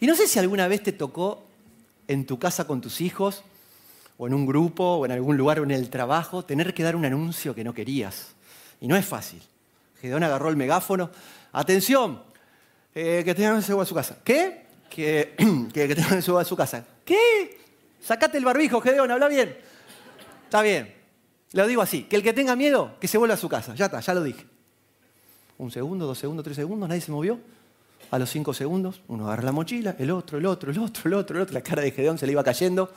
[0.00, 1.44] y no sé si alguna vez te tocó
[2.08, 3.42] en tu casa con tus hijos,
[4.18, 6.96] o en un grupo, o en algún lugar, o en el trabajo, tener que dar
[6.96, 8.28] un anuncio que no querías.
[8.80, 9.42] Y no es fácil.
[10.00, 11.10] Gedeón agarró el megáfono.
[11.52, 12.22] Atención,
[12.94, 14.18] eh, que tengan ese a su casa.
[14.22, 14.66] ¿Qué?
[14.88, 15.34] Que,
[15.72, 16.84] que, que tengan a su casa.
[17.04, 17.58] ¿Qué?
[18.06, 19.56] Sacate el barbijo, Gedeón, habla bien.
[20.44, 20.94] Está bien.
[21.54, 23.74] Lo digo así, que el que tenga miedo, que se vuelva a su casa.
[23.74, 24.46] Ya está, ya lo dije.
[25.58, 27.40] Un segundo, dos segundos, tres segundos, nadie se movió.
[28.12, 31.14] A los cinco segundos, uno agarra la mochila, el otro, el otro, el otro, el
[31.14, 31.52] otro, el otro.
[31.52, 32.92] La cara de Gedeón se le iba cayendo.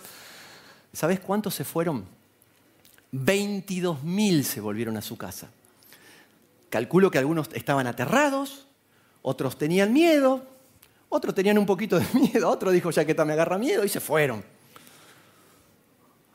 [0.93, 2.05] ¿Sabes cuántos se fueron?
[3.11, 5.49] 22.000 se volvieron a su casa.
[6.69, 8.67] Calculo que algunos estaban aterrados,
[9.23, 10.45] otros tenían miedo,
[11.09, 13.89] otros tenían un poquito de miedo, otro dijo, ya que está me agarra miedo, y
[13.89, 14.58] se fueron.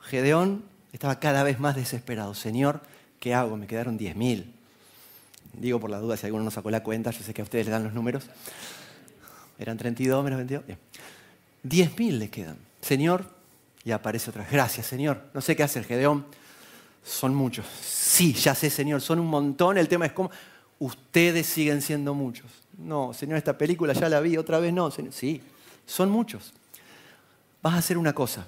[0.05, 0.63] Gedeón
[0.93, 2.33] estaba cada vez más desesperado.
[2.33, 2.81] Señor,
[3.19, 3.57] ¿qué hago?
[3.57, 4.45] Me quedaron 10.000.
[5.53, 7.65] Digo por la duda si alguno no sacó la cuenta, yo sé que a ustedes
[7.65, 8.25] le dan los números.
[9.57, 10.63] Eran 32 menos 22.
[11.67, 12.57] 10.000 le quedan.
[12.81, 13.25] Señor,
[13.83, 14.47] y aparece otra.
[14.49, 15.21] Gracias, Señor.
[15.33, 16.25] No sé qué hacer, Gedeón.
[17.03, 17.65] Son muchos.
[17.81, 19.77] Sí, ya sé, Señor, son un montón.
[19.77, 20.31] El tema es cómo.
[20.79, 22.47] Ustedes siguen siendo muchos.
[22.77, 24.91] No, Señor, esta película ya la vi, otra vez no.
[24.91, 25.41] Sí,
[25.85, 26.53] son muchos.
[27.61, 28.45] Vas a hacer una cosa.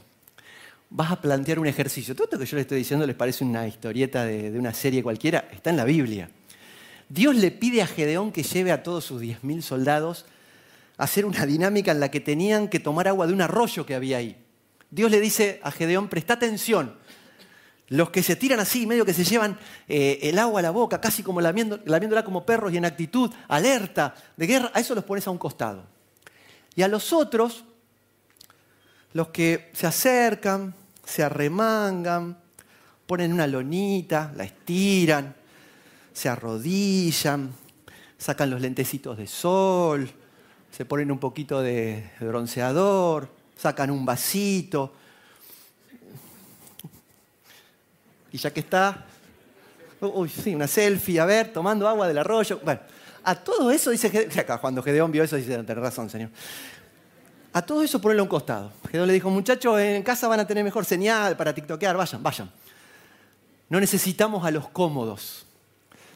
[0.89, 2.15] Vas a plantear un ejercicio.
[2.15, 5.03] Todo esto que yo les estoy diciendo les parece una historieta de, de una serie
[5.03, 5.47] cualquiera.
[5.51, 6.29] Está en la Biblia.
[7.09, 10.25] Dios le pide a Gedeón que lleve a todos sus 10.000 soldados
[10.97, 13.95] a hacer una dinámica en la que tenían que tomar agua de un arroyo que
[13.95, 14.35] había ahí.
[14.89, 16.95] Dios le dice a Gedeón, presta atención,
[17.89, 20.99] los que se tiran así, medio que se llevan eh, el agua a la boca,
[20.99, 25.27] casi como lamiéndola como perros y en actitud, alerta, de guerra, a eso los pones
[25.27, 25.85] a un costado.
[26.75, 27.63] Y a los otros,
[29.13, 30.75] los que se acercan,
[31.07, 32.37] se arremangan,
[33.05, 35.33] ponen una lonita, la estiran,
[36.11, 37.53] se arrodillan,
[38.17, 40.09] sacan los lentecitos de sol,
[40.69, 44.93] se ponen un poquito de bronceador, sacan un vasito.
[48.33, 49.05] Y ya que está,
[50.01, 52.59] uy, sí, una selfie, a ver, tomando agua del arroyo.
[52.63, 52.81] Bueno,
[53.23, 56.31] a todo eso dice Gedeón, cuando Gedeón vio eso dice, tenés razón, señor.
[57.57, 58.71] A todo eso ponelo a un costado.
[58.91, 62.51] Le dijo, muchachos, en casa van a tener mejor señal para tiktokear, vayan, vayan.
[63.67, 65.47] No necesitamos a los cómodos.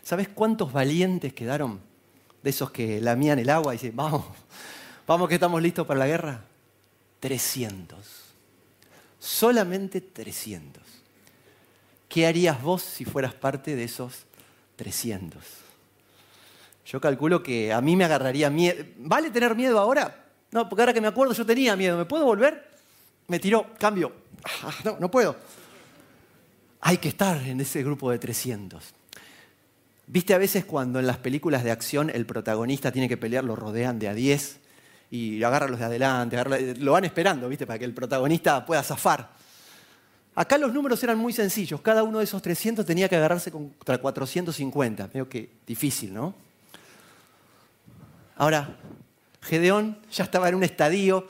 [0.03, 1.79] ¿Sabes cuántos valientes quedaron
[2.43, 4.23] de esos que lamían el agua y dicen, vamos,
[5.07, 6.41] vamos que estamos listos para la guerra?
[7.21, 7.97] 300.
[9.17, 10.83] Solamente 300.
[12.07, 14.25] ¿Qué harías vos si fueras parte de esos
[14.75, 15.43] 300?
[16.85, 18.85] Yo calculo que a mí me agarraría miedo.
[18.97, 20.20] ¿Vale tener miedo ahora?
[20.51, 21.97] No, porque ahora que me acuerdo yo tenía miedo.
[21.97, 22.69] ¿Me puedo volver?
[23.27, 24.11] Me tiró, cambio.
[24.43, 25.35] Ah, no, no puedo.
[26.81, 28.83] Hay que estar en ese grupo de 300.
[30.07, 33.55] ¿Viste a veces cuando en las películas de acción el protagonista tiene que pelear, lo
[33.55, 34.59] rodean de a 10
[35.11, 37.65] y agarran los de adelante, lo van esperando, ¿viste?
[37.65, 39.29] Para que el protagonista pueda zafar.
[40.35, 43.97] Acá los números eran muy sencillos, cada uno de esos 300 tenía que agarrarse contra
[43.97, 46.33] 450, Veo que difícil, ¿no?
[48.37, 48.75] Ahora,
[49.41, 51.27] Gedeón ya estaba en un estadio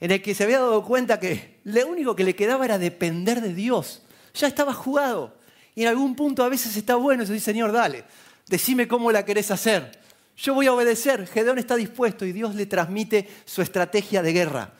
[0.00, 3.40] en el que se había dado cuenta que lo único que le quedaba era depender
[3.40, 4.02] de Dios.
[4.34, 5.36] Ya estaba jugado.
[5.74, 8.04] Y en algún punto a veces está bueno eso, dice, Señor, dale,
[8.48, 9.98] decime cómo la querés hacer.
[10.36, 11.26] Yo voy a obedecer.
[11.26, 14.72] Gedeón está dispuesto y Dios le transmite su estrategia de guerra.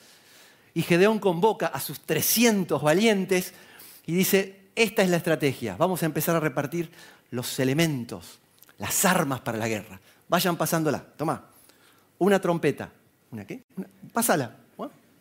[0.73, 3.53] Y Gedeón convoca a sus 300 valientes
[4.07, 5.77] y dice, esta es la estrategia.
[5.77, 6.91] Vamos a empezar a repartir
[7.31, 8.39] los elementos,
[8.79, 10.01] las armas para la guerra.
[10.29, 11.05] Vayan pasándola.
[11.17, 11.45] Toma,
[12.21, 12.91] una trompeta.
[13.31, 13.63] ¿Una qué?
[14.13, 14.57] pásala.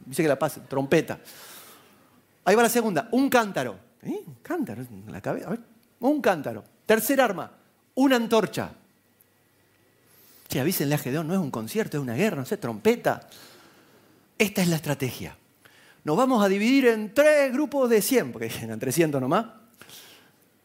[0.05, 0.61] dice que la pase.
[0.61, 1.19] Trompeta.
[2.45, 3.09] Ahí va la segunda.
[3.11, 3.77] Un cántaro.
[4.03, 4.21] ¿Eh?
[4.25, 5.57] Un cántaro en la cabeza.
[5.99, 6.63] un cántaro.
[6.85, 7.51] Tercer arma,
[7.95, 8.71] una antorcha.
[10.47, 13.29] Che, avísenle a Gedeón, no es un concierto, es una guerra, no sé, trompeta.
[14.37, 15.37] Esta es la estrategia.
[16.03, 19.45] nos vamos a dividir en tres grupos de 100, porque eran 300 nomás,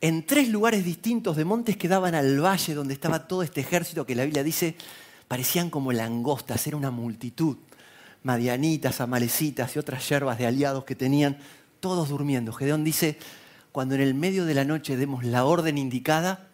[0.01, 4.07] en tres lugares distintos de montes que daban al valle donde estaba todo este ejército
[4.07, 4.77] que la Biblia dice
[5.35, 7.57] parecían como langostas, era una multitud,
[8.23, 11.39] madianitas, amalecitas y otras yerbas de aliados que tenían,
[11.81, 12.53] todos durmiendo.
[12.53, 13.19] Gedeón dice,
[13.73, 16.47] cuando en el medio de la noche demos la orden indicada,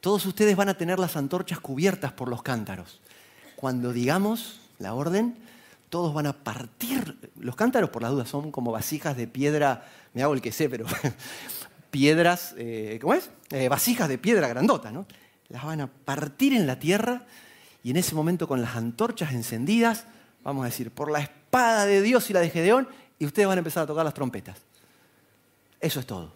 [0.00, 3.02] todos ustedes van a tener las antorchas cubiertas por los cántaros.
[3.54, 5.36] Cuando digamos la orden,
[5.90, 7.18] todos van a partir.
[7.38, 10.70] Los cántaros, por las dudas, son como vasijas de piedra, me hago el que sé,
[10.70, 10.86] pero
[11.90, 13.28] piedras, eh, ¿cómo es?
[13.50, 15.04] Eh, vasijas de piedra grandota, ¿no?
[15.50, 17.26] Las van a partir en la tierra
[17.86, 20.06] y en ese momento con las antorchas encendidas,
[20.42, 23.58] vamos a decir, por la espada de Dios y la de Gedeón, y ustedes van
[23.58, 24.58] a empezar a tocar las trompetas.
[25.80, 26.32] Eso es todo.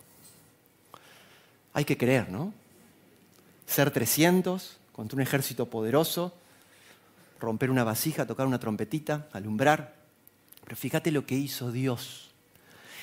[1.73, 2.55] Hay que creer, ¿no?
[3.67, 6.33] Ser 300 contra un ejército poderoso,
[7.41, 9.97] romper una vasija, tocar una trompetita, alumbrar.
[10.63, 12.31] Pero fíjate lo que hizo Dios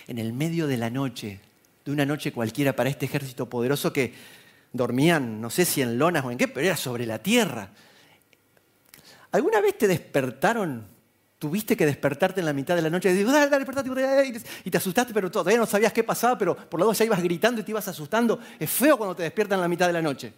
[0.07, 1.41] en el medio de la noche,
[1.83, 4.13] de una noche cualquiera para este ejército poderoso que
[4.71, 7.71] dormían, no sé si en lonas o en qué, pero era sobre la tierra.
[9.31, 10.85] ¿Alguna vez te despertaron?
[11.39, 14.77] Tuviste que despertarte en la mitad de la noche y digo, dale, dale, y te
[14.77, 17.63] asustaste, pero todavía no sabías qué pasaba, pero por lo menos ya ibas gritando y
[17.63, 18.39] te ibas asustando.
[18.59, 20.33] Es feo cuando te despiertan en la mitad de la noche.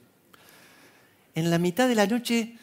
[1.35, 2.57] En la mitad de la noche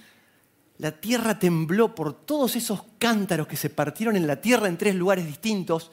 [0.79, 4.95] la tierra tembló por todos esos cántaros que se partieron en la tierra en tres
[4.95, 5.91] lugares distintos.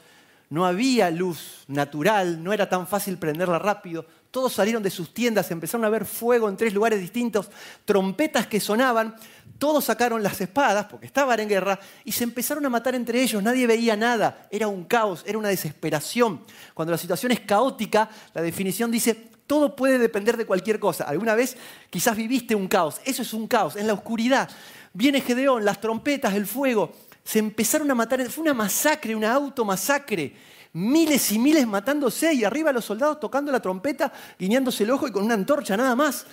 [0.50, 4.06] No había luz natural, no era tan fácil prenderla rápido.
[4.34, 7.48] Todos salieron de sus tiendas, empezaron a ver fuego en tres lugares distintos,
[7.84, 9.14] trompetas que sonaban,
[9.60, 13.40] todos sacaron las espadas porque estaban en guerra y se empezaron a matar entre ellos,
[13.44, 16.40] nadie veía nada, era un caos, era una desesperación.
[16.74, 19.14] Cuando la situación es caótica, la definición dice,
[19.46, 21.04] todo puede depender de cualquier cosa.
[21.04, 21.56] Alguna vez
[21.88, 24.50] quizás viviste un caos, eso es un caos, en la oscuridad.
[24.94, 26.92] Viene Gedeón, las trompetas, el fuego,
[27.22, 30.53] se empezaron a matar, fue una masacre, una automasacre.
[30.74, 35.12] Miles y miles matándose y arriba los soldados tocando la trompeta, guiñándose el ojo y
[35.12, 36.26] con una antorcha nada más.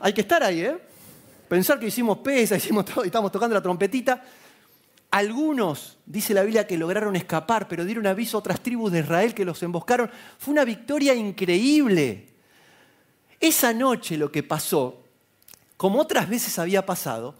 [0.00, 0.76] Hay que estar ahí, ¿eh?
[1.48, 4.20] Pensar que hicimos pesa, hicimos todo y estamos tocando la trompetita.
[5.12, 9.32] Algunos, dice la Biblia, que lograron escapar, pero dieron aviso a otras tribus de Israel
[9.32, 10.10] que los emboscaron.
[10.36, 12.26] Fue una victoria increíble.
[13.38, 15.04] Esa noche lo que pasó,
[15.76, 17.36] como otras veces había pasado,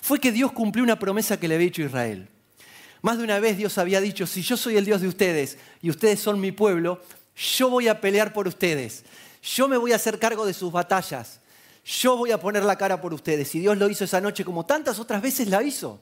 [0.00, 2.28] fue que Dios cumplió una promesa que le había hecho a Israel.
[3.02, 5.90] Más de una vez Dios había dicho, si yo soy el Dios de ustedes y
[5.90, 7.00] ustedes son mi pueblo,
[7.36, 9.04] yo voy a pelear por ustedes.
[9.42, 11.40] Yo me voy a hacer cargo de sus batallas.
[11.84, 13.54] Yo voy a poner la cara por ustedes.
[13.54, 16.00] Y Dios lo hizo esa noche como tantas otras veces la hizo.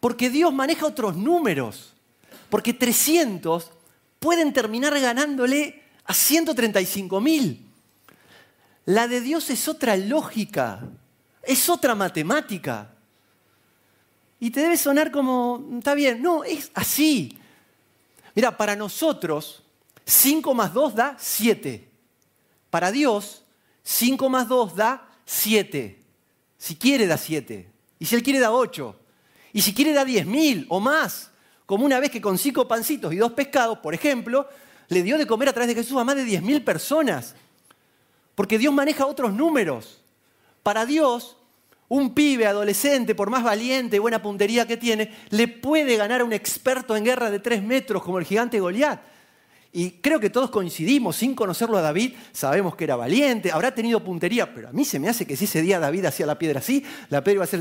[0.00, 1.94] Porque Dios maneja otros números.
[2.50, 3.70] Porque 300
[4.18, 7.64] pueden terminar ganándole a 135 mil.
[8.86, 10.80] La de Dios es otra lógica,
[11.42, 12.90] es otra matemática.
[14.40, 17.36] Y te debe sonar como, está bien, no, es así.
[18.34, 19.62] Mira, para nosotros
[20.04, 21.88] 5 más 2 da 7.
[22.70, 23.42] Para Dios
[23.82, 26.02] 5 más 2 da 7.
[26.56, 27.68] Si quiere da 7.
[27.98, 28.96] Y si Él quiere da 8.
[29.52, 31.30] Y si quiere da 10.000 o más.
[31.66, 34.48] Como una vez que con cinco pancitos y dos pescados, por ejemplo,
[34.88, 37.34] le dio de comer a través de Jesús a más de 10.000 personas.
[38.34, 40.00] Porque Dios maneja otros números.
[40.62, 41.36] Para Dios,
[41.88, 46.24] un pibe adolescente, por más valiente y buena puntería que tiene, le puede ganar a
[46.24, 49.00] un experto en guerra de tres metros como el gigante Goliat.
[49.72, 54.02] Y creo que todos coincidimos, sin conocerlo a David, sabemos que era valiente, habrá tenido
[54.02, 56.60] puntería, pero a mí se me hace que si ese día David hacía la piedra
[56.60, 57.60] así, la piedra iba a hacer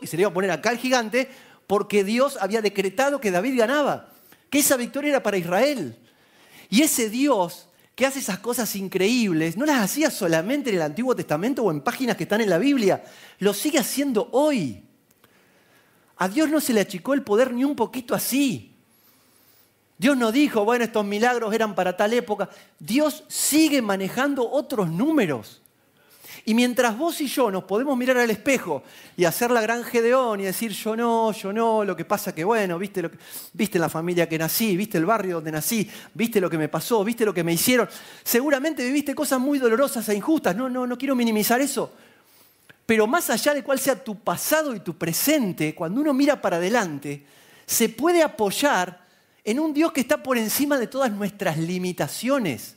[0.00, 1.28] y se le iba a poner acá al gigante,
[1.66, 4.08] porque Dios había decretado que David ganaba,
[4.50, 5.96] que esa victoria era para Israel.
[6.70, 11.14] Y ese Dios que hace esas cosas increíbles, no las hacía solamente en el Antiguo
[11.14, 13.04] Testamento o en páginas que están en la Biblia,
[13.38, 14.82] lo sigue haciendo hoy.
[16.16, 18.74] A Dios no se le achicó el poder ni un poquito así.
[19.98, 22.48] Dios no dijo, bueno, estos milagros eran para tal época.
[22.78, 25.61] Dios sigue manejando otros números.
[26.44, 28.82] Y mientras vos y yo nos podemos mirar al espejo
[29.16, 32.44] y hacer la gran Gedeón y decir, yo no, yo no, lo que pasa que,
[32.44, 33.18] bueno, viste, lo que,
[33.52, 37.04] viste la familia que nací, viste el barrio donde nací, viste lo que me pasó,
[37.04, 37.88] viste lo que me hicieron,
[38.24, 41.92] seguramente viviste cosas muy dolorosas e injustas, no, no, no quiero minimizar eso.
[42.86, 46.56] Pero más allá de cuál sea tu pasado y tu presente, cuando uno mira para
[46.56, 47.24] adelante,
[47.66, 49.06] se puede apoyar
[49.44, 52.76] en un Dios que está por encima de todas nuestras limitaciones,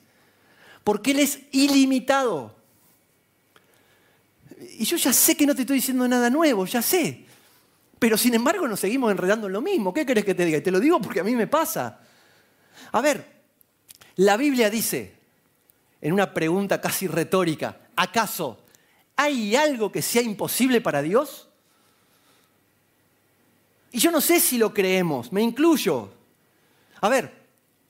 [0.84, 2.55] porque Él es ilimitado.
[4.78, 7.26] Y yo ya sé que no te estoy diciendo nada nuevo, ya sé.
[7.99, 9.93] Pero sin embargo nos seguimos enredando en lo mismo.
[9.93, 10.57] ¿Qué querés que te diga?
[10.57, 11.99] Y te lo digo porque a mí me pasa.
[12.91, 13.26] A ver,
[14.18, 15.16] la Biblia dice,
[16.01, 18.59] en una pregunta casi retórica, ¿acaso
[19.16, 21.47] hay algo que sea imposible para Dios?
[23.91, 26.11] Y yo no sé si lo creemos, me incluyo.
[27.01, 27.45] A ver,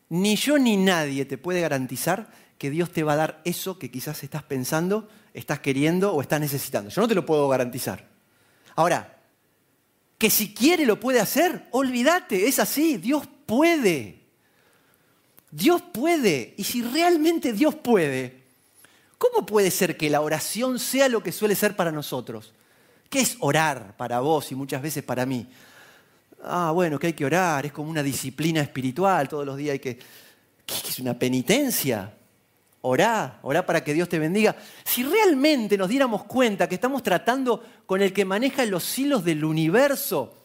[0.10, 3.92] ni yo ni nadie te puede garantizar que Dios te va a dar eso que
[3.92, 6.90] quizás estás pensando, estás queriendo o estás necesitando.
[6.90, 8.08] Yo no te lo puedo garantizar.
[8.76, 9.18] Ahora,
[10.18, 14.22] que si quiere lo puede hacer, olvídate, es así, Dios puede.
[15.52, 16.54] Dios puede.
[16.58, 18.44] Y si realmente Dios puede,
[19.18, 22.54] ¿cómo puede ser que la oración sea lo que suele ser para nosotros?
[23.10, 25.48] ¿Qué es orar para vos y muchas veces para mí?
[26.44, 29.80] Ah, bueno, que hay que orar, es como una disciplina espiritual, todos los días hay
[29.80, 30.00] que...
[30.66, 32.12] ¿Qué es una penitencia?
[32.88, 34.56] Orá, orá para que Dios te bendiga.
[34.84, 39.44] Si realmente nos diéramos cuenta que estamos tratando con el que maneja los hilos del
[39.44, 40.38] universo,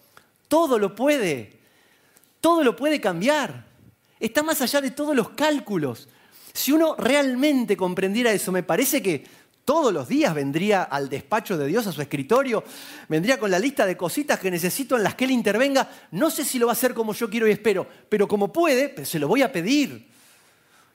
[0.48, 1.58] todo lo puede,
[2.40, 3.66] todo lo puede cambiar.
[4.18, 6.08] Está más allá de todos los cálculos.
[6.54, 9.22] Si uno realmente comprendiera eso, me parece que
[9.66, 12.64] todos los días vendría al despacho de Dios, a su escritorio,
[13.06, 15.90] vendría con la lista de cositas que necesito en las que Él intervenga.
[16.12, 19.04] No sé si lo va a hacer como yo quiero y espero, pero como puede,
[19.04, 20.08] se lo voy a pedir.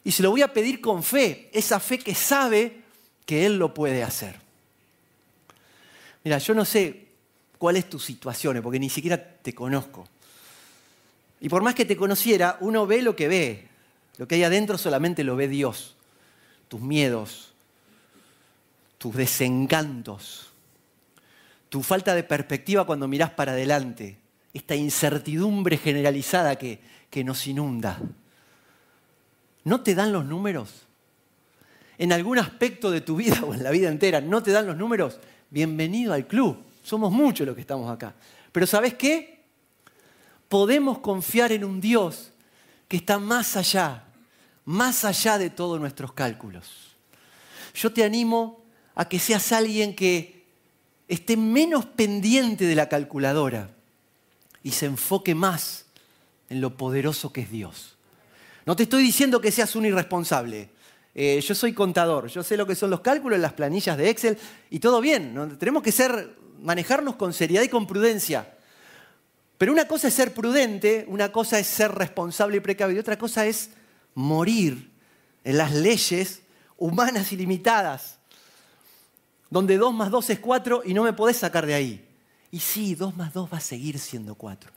[0.06, 2.78] Y se lo voy a pedir con fe, esa fe que sabe
[3.26, 4.40] que Él lo puede hacer.
[6.24, 7.08] Mira, yo no sé
[7.58, 10.08] cuál es tu situación, porque ni siquiera te conozco.
[11.42, 13.68] Y por más que te conociera, uno ve lo que ve.
[14.18, 15.96] Lo que hay adentro solamente lo ve Dios.
[16.68, 17.54] Tus miedos,
[19.00, 20.52] tus desencantos,
[21.70, 24.18] tu falta de perspectiva cuando mirás para adelante,
[24.54, 26.80] esta incertidumbre generalizada que,
[27.10, 28.00] que nos inunda.
[29.66, 30.70] ¿No te dan los números?
[31.98, 34.78] En algún aspecto de tu vida o en la vida entera, ¿no te dan los
[34.78, 35.20] números?
[35.50, 36.64] Bienvenido al club.
[36.84, 38.14] Somos muchos los que estamos acá.
[38.52, 39.44] Pero ¿sabes qué?
[40.48, 42.32] Podemos confiar en un Dios
[42.88, 44.04] que está más allá,
[44.66, 46.96] más allá de todos nuestros cálculos.
[47.74, 48.64] Yo te animo
[48.94, 50.46] a que seas alguien que
[51.08, 53.72] esté menos pendiente de la calculadora
[54.62, 55.88] y se enfoque más
[56.50, 57.95] en lo poderoso que es Dios.
[58.66, 60.70] No te estoy diciendo que seas un irresponsable.
[61.14, 64.38] Eh, yo soy contador, yo sé lo que son los cálculos, las planillas de Excel
[64.70, 65.58] y todo bien.
[65.58, 68.54] Tenemos que ser, manejarnos con seriedad y con prudencia.
[69.58, 73.46] Pero una cosa es ser prudente, una cosa es ser responsable y precavido, otra cosa
[73.46, 73.70] es
[74.14, 74.92] morir
[75.44, 76.42] en las leyes
[76.78, 78.20] humanas y limitadas
[79.50, 82.06] donde 2 más 2 es 4 y no me podés sacar de ahí.
[82.52, 84.72] Y sí, 2 más 2 va a seguir siendo 4.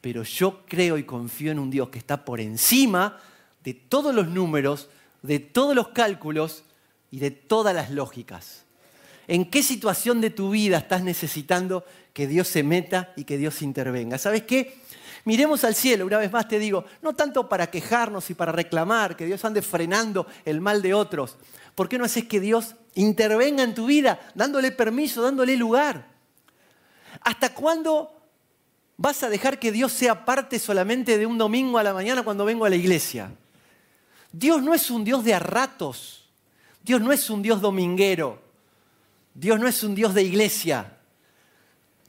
[0.00, 3.20] Pero yo creo y confío en un Dios que está por encima
[3.64, 4.88] de todos los números,
[5.22, 6.64] de todos los cálculos
[7.10, 8.64] y de todas las lógicas.
[9.26, 13.62] ¿En qué situación de tu vida estás necesitando que Dios se meta y que Dios
[13.62, 14.18] intervenga?
[14.18, 14.78] ¿Sabes qué?
[15.24, 19.16] Miremos al cielo, una vez más te digo, no tanto para quejarnos y para reclamar
[19.16, 21.38] que Dios ande frenando el mal de otros.
[21.74, 26.06] ¿Por qué no haces que Dios intervenga en tu vida, dándole permiso, dándole lugar.
[27.20, 28.12] ¿Hasta cuándo
[28.96, 32.44] vas a dejar que Dios sea parte solamente de un domingo a la mañana cuando
[32.44, 33.32] vengo a la iglesia?
[34.36, 36.24] Dios no es un Dios de a ratos.
[36.82, 38.42] Dios no es un Dios dominguero.
[39.32, 40.98] Dios no es un Dios de iglesia.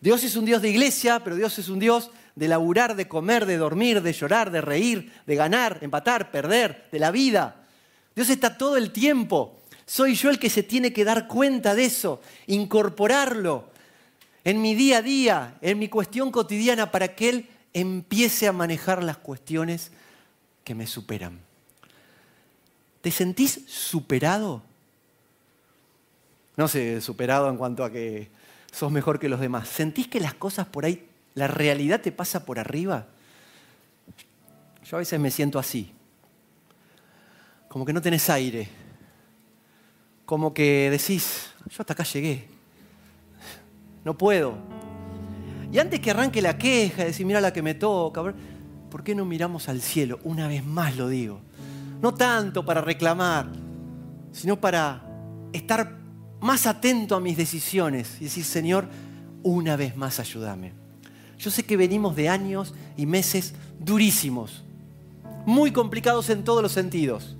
[0.01, 3.45] Dios es un Dios de iglesia, pero Dios es un Dios de laburar, de comer,
[3.45, 7.67] de dormir, de llorar, de reír, de ganar, empatar, perder, de la vida.
[8.15, 9.61] Dios está todo el tiempo.
[9.85, 13.69] Soy yo el que se tiene que dar cuenta de eso, incorporarlo
[14.43, 19.03] en mi día a día, en mi cuestión cotidiana, para que Él empiece a manejar
[19.03, 19.91] las cuestiones
[20.63, 21.45] que me superan.
[23.05, 24.63] ¿Te sentís superado?
[26.57, 28.29] No sé, superado en cuanto a que
[28.71, 29.67] sos mejor que los demás.
[29.69, 33.05] ¿Sentís que las cosas por ahí, la realidad te pasa por arriba?
[34.85, 35.91] Yo a veces me siento así,
[37.67, 38.69] como que no tenés aire
[40.25, 42.47] como que decís, yo hasta acá llegué,
[44.03, 44.55] no puedo.
[45.71, 48.33] Y antes que arranque la queja, decir, mira la que me toca,
[48.89, 50.19] ¿por qué no miramos al cielo?
[50.23, 51.39] Una vez más lo digo.
[52.05, 53.47] No tanto para reclamar,
[54.31, 55.01] sino para
[55.51, 55.97] estar
[56.39, 58.87] más atento a mis decisiones y decir, Señor,
[59.41, 60.73] una vez más ayúdame.
[61.39, 64.63] Yo sé que venimos de años y meses durísimos,
[65.47, 67.37] muy complicados en todos los sentidos.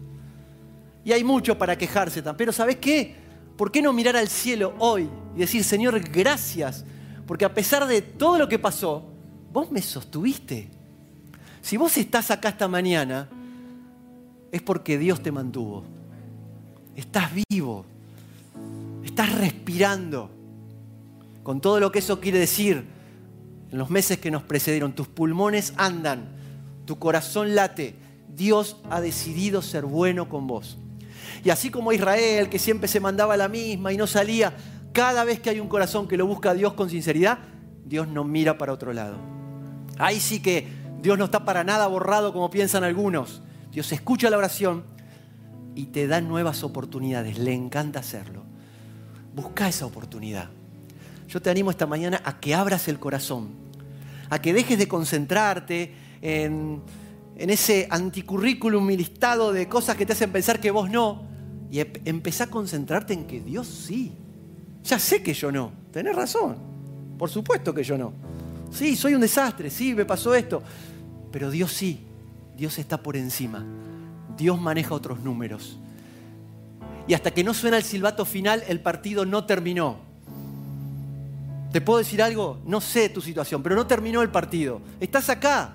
[1.03, 2.23] Y hay mucho para quejarse.
[2.35, 3.13] Pero ¿sabes qué?
[3.55, 6.85] ¿Por qué no mirar al cielo hoy y decir, Señor, gracias?
[7.27, 9.07] Porque a pesar de todo lo que pasó,
[9.53, 10.71] vos me sostuviste.
[11.61, 13.29] Si vos estás acá esta mañana,
[14.51, 15.83] es porque Dios te mantuvo.
[16.95, 17.85] Estás vivo.
[19.03, 20.29] Estás respirando.
[21.43, 22.85] Con todo lo que eso quiere decir,
[23.71, 26.29] en los meses que nos precedieron, tus pulmones andan,
[26.85, 27.95] tu corazón late.
[28.35, 30.77] Dios ha decidido ser bueno con vos.
[31.43, 34.55] Y así como Israel, que siempre se mandaba la misma y no salía,
[34.91, 37.39] cada vez que hay un corazón que lo busca a Dios con sinceridad,
[37.85, 39.17] Dios no mira para otro lado.
[39.97, 40.67] Ahí sí que
[41.01, 43.41] Dios no está para nada borrado como piensan algunos.
[43.75, 44.85] Dios escucha la oración
[45.75, 47.37] y te da nuevas oportunidades.
[47.37, 48.43] Le encanta hacerlo.
[49.35, 50.49] Busca esa oportunidad.
[51.27, 53.49] Yo te animo esta mañana a que abras el corazón,
[54.29, 56.83] a que dejes de concentrarte en,
[57.35, 61.27] ese anticurrículum y listado de cosas que te hacen pensar que vos no,
[61.69, 64.13] y empezá a concentrarte en que Dios sí.
[64.85, 66.55] Ya sé que yo no, tenés razón,
[67.17, 68.13] por supuesto que yo no.
[68.71, 70.63] Sí, soy un desastre, sí, me pasó esto,
[71.29, 72.04] pero Dios sí,
[72.55, 73.63] Dios está por encima,
[74.37, 75.79] Dios maneja otros números.
[77.07, 79.97] Y hasta que no suena el silbato final, el partido no terminó.
[81.71, 82.61] ¿Te puedo decir algo?
[82.65, 84.81] No sé tu situación, pero no terminó el partido.
[84.99, 85.73] Estás acá.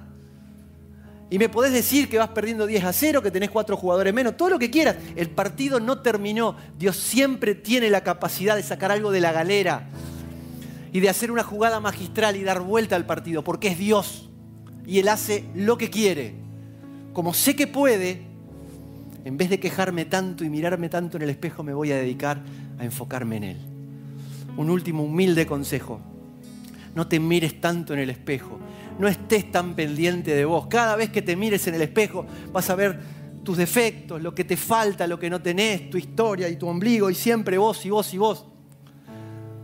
[1.28, 4.36] Y me podés decir que vas perdiendo 10 a 0, que tenés cuatro jugadores menos,
[4.36, 4.96] todo lo que quieras.
[5.14, 6.56] El partido no terminó.
[6.76, 9.88] Dios siempre tiene la capacidad de sacar algo de la galera
[10.92, 14.28] y de hacer una jugada magistral y dar vuelta al partido, porque es Dios.
[14.86, 16.34] Y Él hace lo que quiere.
[17.12, 18.22] Como sé que puede,
[19.24, 22.40] en vez de quejarme tanto y mirarme tanto en el espejo, me voy a dedicar
[22.78, 23.70] a enfocarme en Él
[24.56, 26.00] un último humilde consejo.
[26.94, 28.58] No te mires tanto en el espejo.
[28.98, 30.66] No estés tan pendiente de vos.
[30.66, 32.98] Cada vez que te mires en el espejo vas a ver
[33.42, 37.08] tus defectos, lo que te falta, lo que no tenés, tu historia y tu ombligo
[37.08, 38.44] y siempre vos y vos y vos.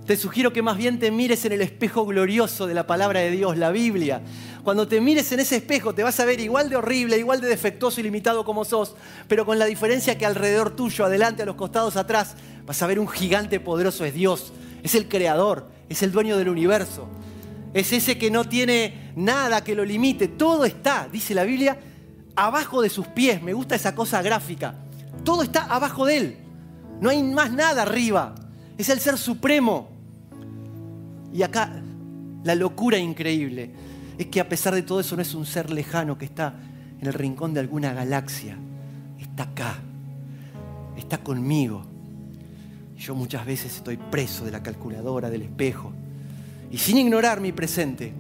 [0.07, 3.33] Te sugiero que más bien te mires en el espejo glorioso de la palabra de
[3.33, 4.23] Dios, la Biblia.
[4.67, 7.47] Cuando te mires en ese espejo te vas a ver igual de horrible, igual de
[7.47, 8.97] defectuoso y limitado como sos,
[9.29, 12.35] pero con la diferencia que alrededor tuyo, adelante, a los costados, atrás,
[12.67, 14.53] vas a ver un gigante poderoso, es Dios,
[14.83, 17.07] es el creador, es el dueño del universo.
[17.75, 20.27] Es ese que no tiene nada que lo limite.
[20.27, 21.79] Todo está, dice la Biblia,
[22.35, 23.41] abajo de sus pies.
[23.41, 24.75] Me gusta esa cosa gráfica.
[25.23, 26.37] Todo está abajo de él.
[27.01, 28.35] No hay más nada arriba.
[28.77, 29.91] Es el ser supremo.
[31.33, 31.85] Y acá
[32.43, 33.86] la locura increíble
[34.19, 36.55] es que a pesar de todo eso no es un ser lejano que está
[37.01, 38.57] en el rincón de alguna galaxia.
[39.21, 39.77] Está acá.
[40.97, 41.97] Está conmigo
[42.99, 45.93] yo muchas veces estoy preso de la calculadora, del espejo.
[46.71, 48.13] Y sin ignorar mi presente,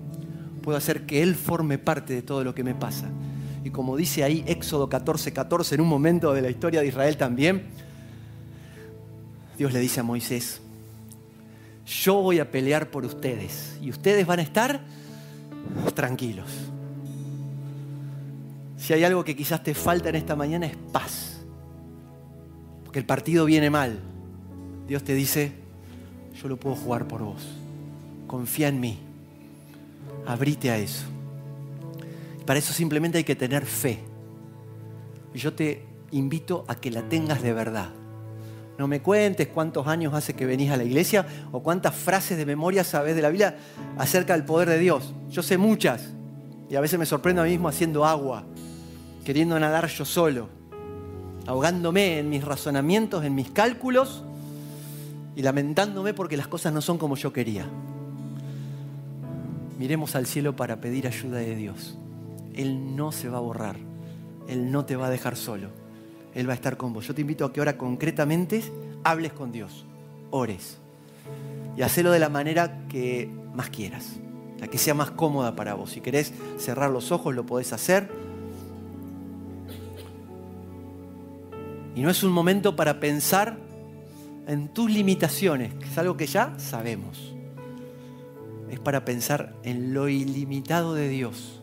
[0.62, 3.08] puedo hacer que Él forme parte de todo lo que me pasa.
[3.64, 7.16] Y como dice ahí Éxodo 14, 14, en un momento de la historia de Israel
[7.16, 7.64] también,
[9.56, 10.60] Dios le dice a Moisés,
[12.04, 14.80] yo voy a pelear por ustedes y ustedes van a estar
[15.94, 16.48] tranquilos.
[18.76, 21.40] Si hay algo que quizás te falta en esta mañana es paz,
[22.84, 23.98] porque el partido viene mal,
[24.86, 25.52] Dios te dice,
[26.40, 27.42] yo lo puedo jugar por vos.
[28.26, 28.98] Confía en mí.
[30.26, 31.04] Abrite a eso.
[32.44, 34.00] Para eso simplemente hay que tener fe.
[35.34, 37.90] Y yo te invito a que la tengas de verdad.
[38.78, 42.44] No me cuentes cuántos años hace que venís a la iglesia o cuántas frases de
[42.44, 43.56] memoria sabes de la Biblia
[43.96, 45.14] acerca del poder de Dios.
[45.30, 46.12] Yo sé muchas
[46.68, 48.44] y a veces me sorprendo a mí mismo haciendo agua,
[49.24, 50.48] queriendo nadar yo solo,
[51.46, 54.24] ahogándome en mis razonamientos, en mis cálculos
[55.34, 57.66] y lamentándome porque las cosas no son como yo quería.
[59.78, 61.98] Miremos al cielo para pedir ayuda de Dios.
[62.54, 63.76] Él no se va a borrar.
[64.48, 65.85] Él no te va a dejar solo.
[66.36, 67.06] Él va a estar con vos.
[67.06, 68.62] Yo te invito a que ahora concretamente
[69.04, 69.86] hables con Dios.
[70.30, 70.76] Ores.
[71.78, 74.16] Y hacelo de la manera que más quieras.
[74.60, 75.90] La que sea más cómoda para vos.
[75.90, 78.10] Si querés cerrar los ojos, lo podés hacer.
[81.94, 83.56] Y no es un momento para pensar
[84.46, 87.34] en tus limitaciones, que es algo que ya sabemos.
[88.70, 91.62] Es para pensar en lo ilimitado de Dios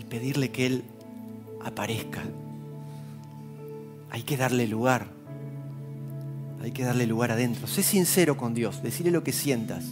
[0.00, 0.84] y pedirle que Él
[1.62, 2.22] aparezca.
[4.16, 5.08] Hay que darle lugar.
[6.62, 7.66] Hay que darle lugar adentro.
[7.66, 9.84] Sé sincero con Dios, decirle lo que sientas.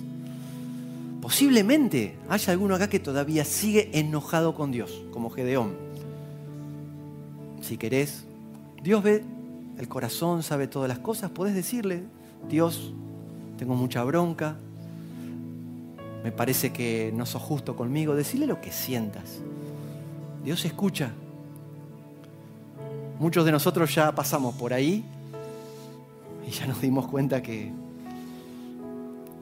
[1.20, 5.74] Posiblemente haya alguno acá que todavía sigue enojado con Dios, como Gedeón.
[7.60, 8.24] Si querés,
[8.82, 9.22] Dios ve
[9.76, 12.04] el corazón sabe todas las cosas, podés decirle,
[12.48, 12.94] Dios,
[13.58, 14.56] tengo mucha bronca,
[16.22, 19.42] me parece que no sos justo conmigo, decirle lo que sientas.
[20.42, 21.12] Dios escucha.
[23.18, 25.04] Muchos de nosotros ya pasamos por ahí
[26.46, 27.72] y ya nos dimos cuenta que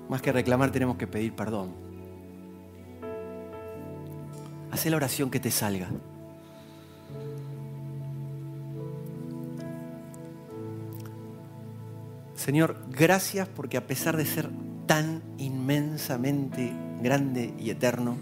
[0.08, 1.70] más que reclamar tenemos que pedir perdón.
[4.70, 5.88] Haz la oración que te salga.
[12.42, 14.50] Señor, gracias porque a pesar de ser
[14.86, 18.16] tan inmensamente grande y eterno,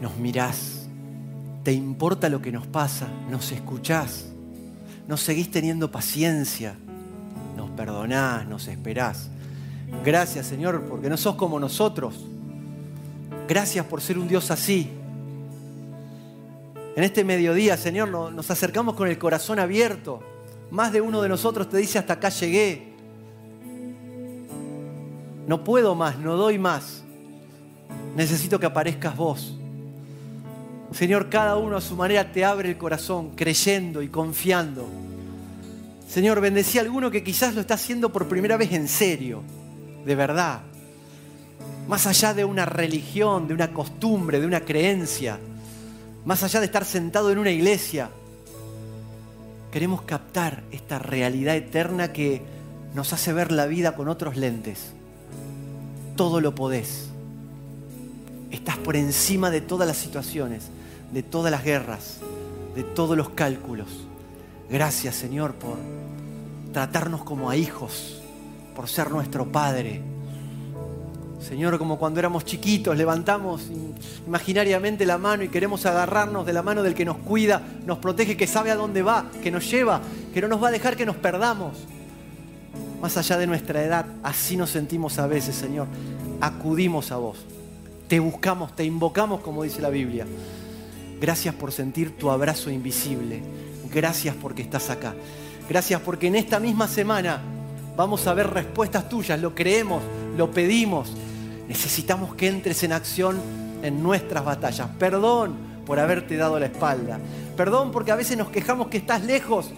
[0.00, 0.77] nos mirás,
[1.68, 4.24] te importa lo que nos pasa, nos escuchás,
[5.06, 6.74] nos seguís teniendo paciencia,
[7.58, 9.28] nos perdonás, nos esperás.
[10.02, 12.24] Gracias Señor porque no sos como nosotros,
[13.46, 14.88] Gracias por ser un Dios así.
[16.96, 20.22] En este mediodía, Señor, nos acercamos con el corazón abierto.
[20.70, 22.94] Más de uno de nosotros te dice, hasta acá llegué.
[25.46, 27.04] No puedo más, no doy más.
[28.16, 29.57] Necesito que aparezcas vos.
[30.92, 34.88] Señor, cada uno a su manera te abre el corazón, creyendo y confiando.
[36.08, 39.42] Señor, bendecí a alguno que quizás lo está haciendo por primera vez en serio,
[40.06, 40.62] de verdad.
[41.86, 45.38] Más allá de una religión, de una costumbre, de una creencia,
[46.24, 48.10] más allá de estar sentado en una iglesia,
[49.70, 52.40] queremos captar esta realidad eterna que
[52.94, 54.92] nos hace ver la vida con otros lentes.
[56.16, 57.08] Todo lo podés.
[58.50, 60.70] Estás por encima de todas las situaciones
[61.12, 62.18] de todas las guerras,
[62.74, 63.88] de todos los cálculos.
[64.70, 65.76] Gracias Señor por
[66.72, 68.22] tratarnos como a hijos,
[68.74, 70.02] por ser nuestro Padre.
[71.40, 73.70] Señor, como cuando éramos chiquitos, levantamos
[74.26, 78.36] imaginariamente la mano y queremos agarrarnos de la mano del que nos cuida, nos protege,
[78.36, 80.00] que sabe a dónde va, que nos lleva,
[80.34, 81.86] que no nos va a dejar que nos perdamos.
[83.00, 85.86] Más allá de nuestra edad, así nos sentimos a veces, Señor.
[86.40, 87.38] Acudimos a vos.
[88.08, 90.26] Te buscamos, te invocamos, como dice la Biblia.
[91.20, 93.42] Gracias por sentir tu abrazo invisible.
[93.92, 95.14] Gracias porque estás acá.
[95.68, 97.40] Gracias porque en esta misma semana
[97.96, 99.40] vamos a ver respuestas tuyas.
[99.40, 100.02] Lo creemos,
[100.36, 101.12] lo pedimos.
[101.68, 103.40] Necesitamos que entres en acción
[103.82, 104.88] en nuestras batallas.
[104.98, 107.18] Perdón por haberte dado la espalda.
[107.56, 109.72] Perdón porque a veces nos quejamos que estás lejos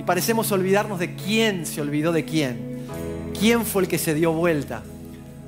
[0.00, 2.80] y parecemos olvidarnos de quién se olvidó de quién.
[3.38, 4.82] ¿Quién fue el que se dio vuelta?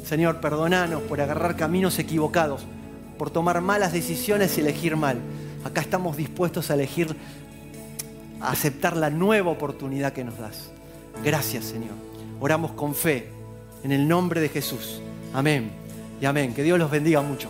[0.05, 2.67] Señor, perdonanos por agarrar caminos equivocados
[3.23, 5.17] por tomar malas decisiones y elegir mal.
[5.63, 7.15] Acá estamos dispuestos a elegir,
[8.41, 10.73] a aceptar la nueva oportunidad que nos das.
[11.23, 11.95] Gracias, Señor.
[12.41, 13.29] Oramos con fe
[13.85, 15.01] en el nombre de Jesús.
[15.33, 15.71] Amén
[16.21, 16.53] y amén.
[16.53, 17.49] Que Dios los bendiga mucho.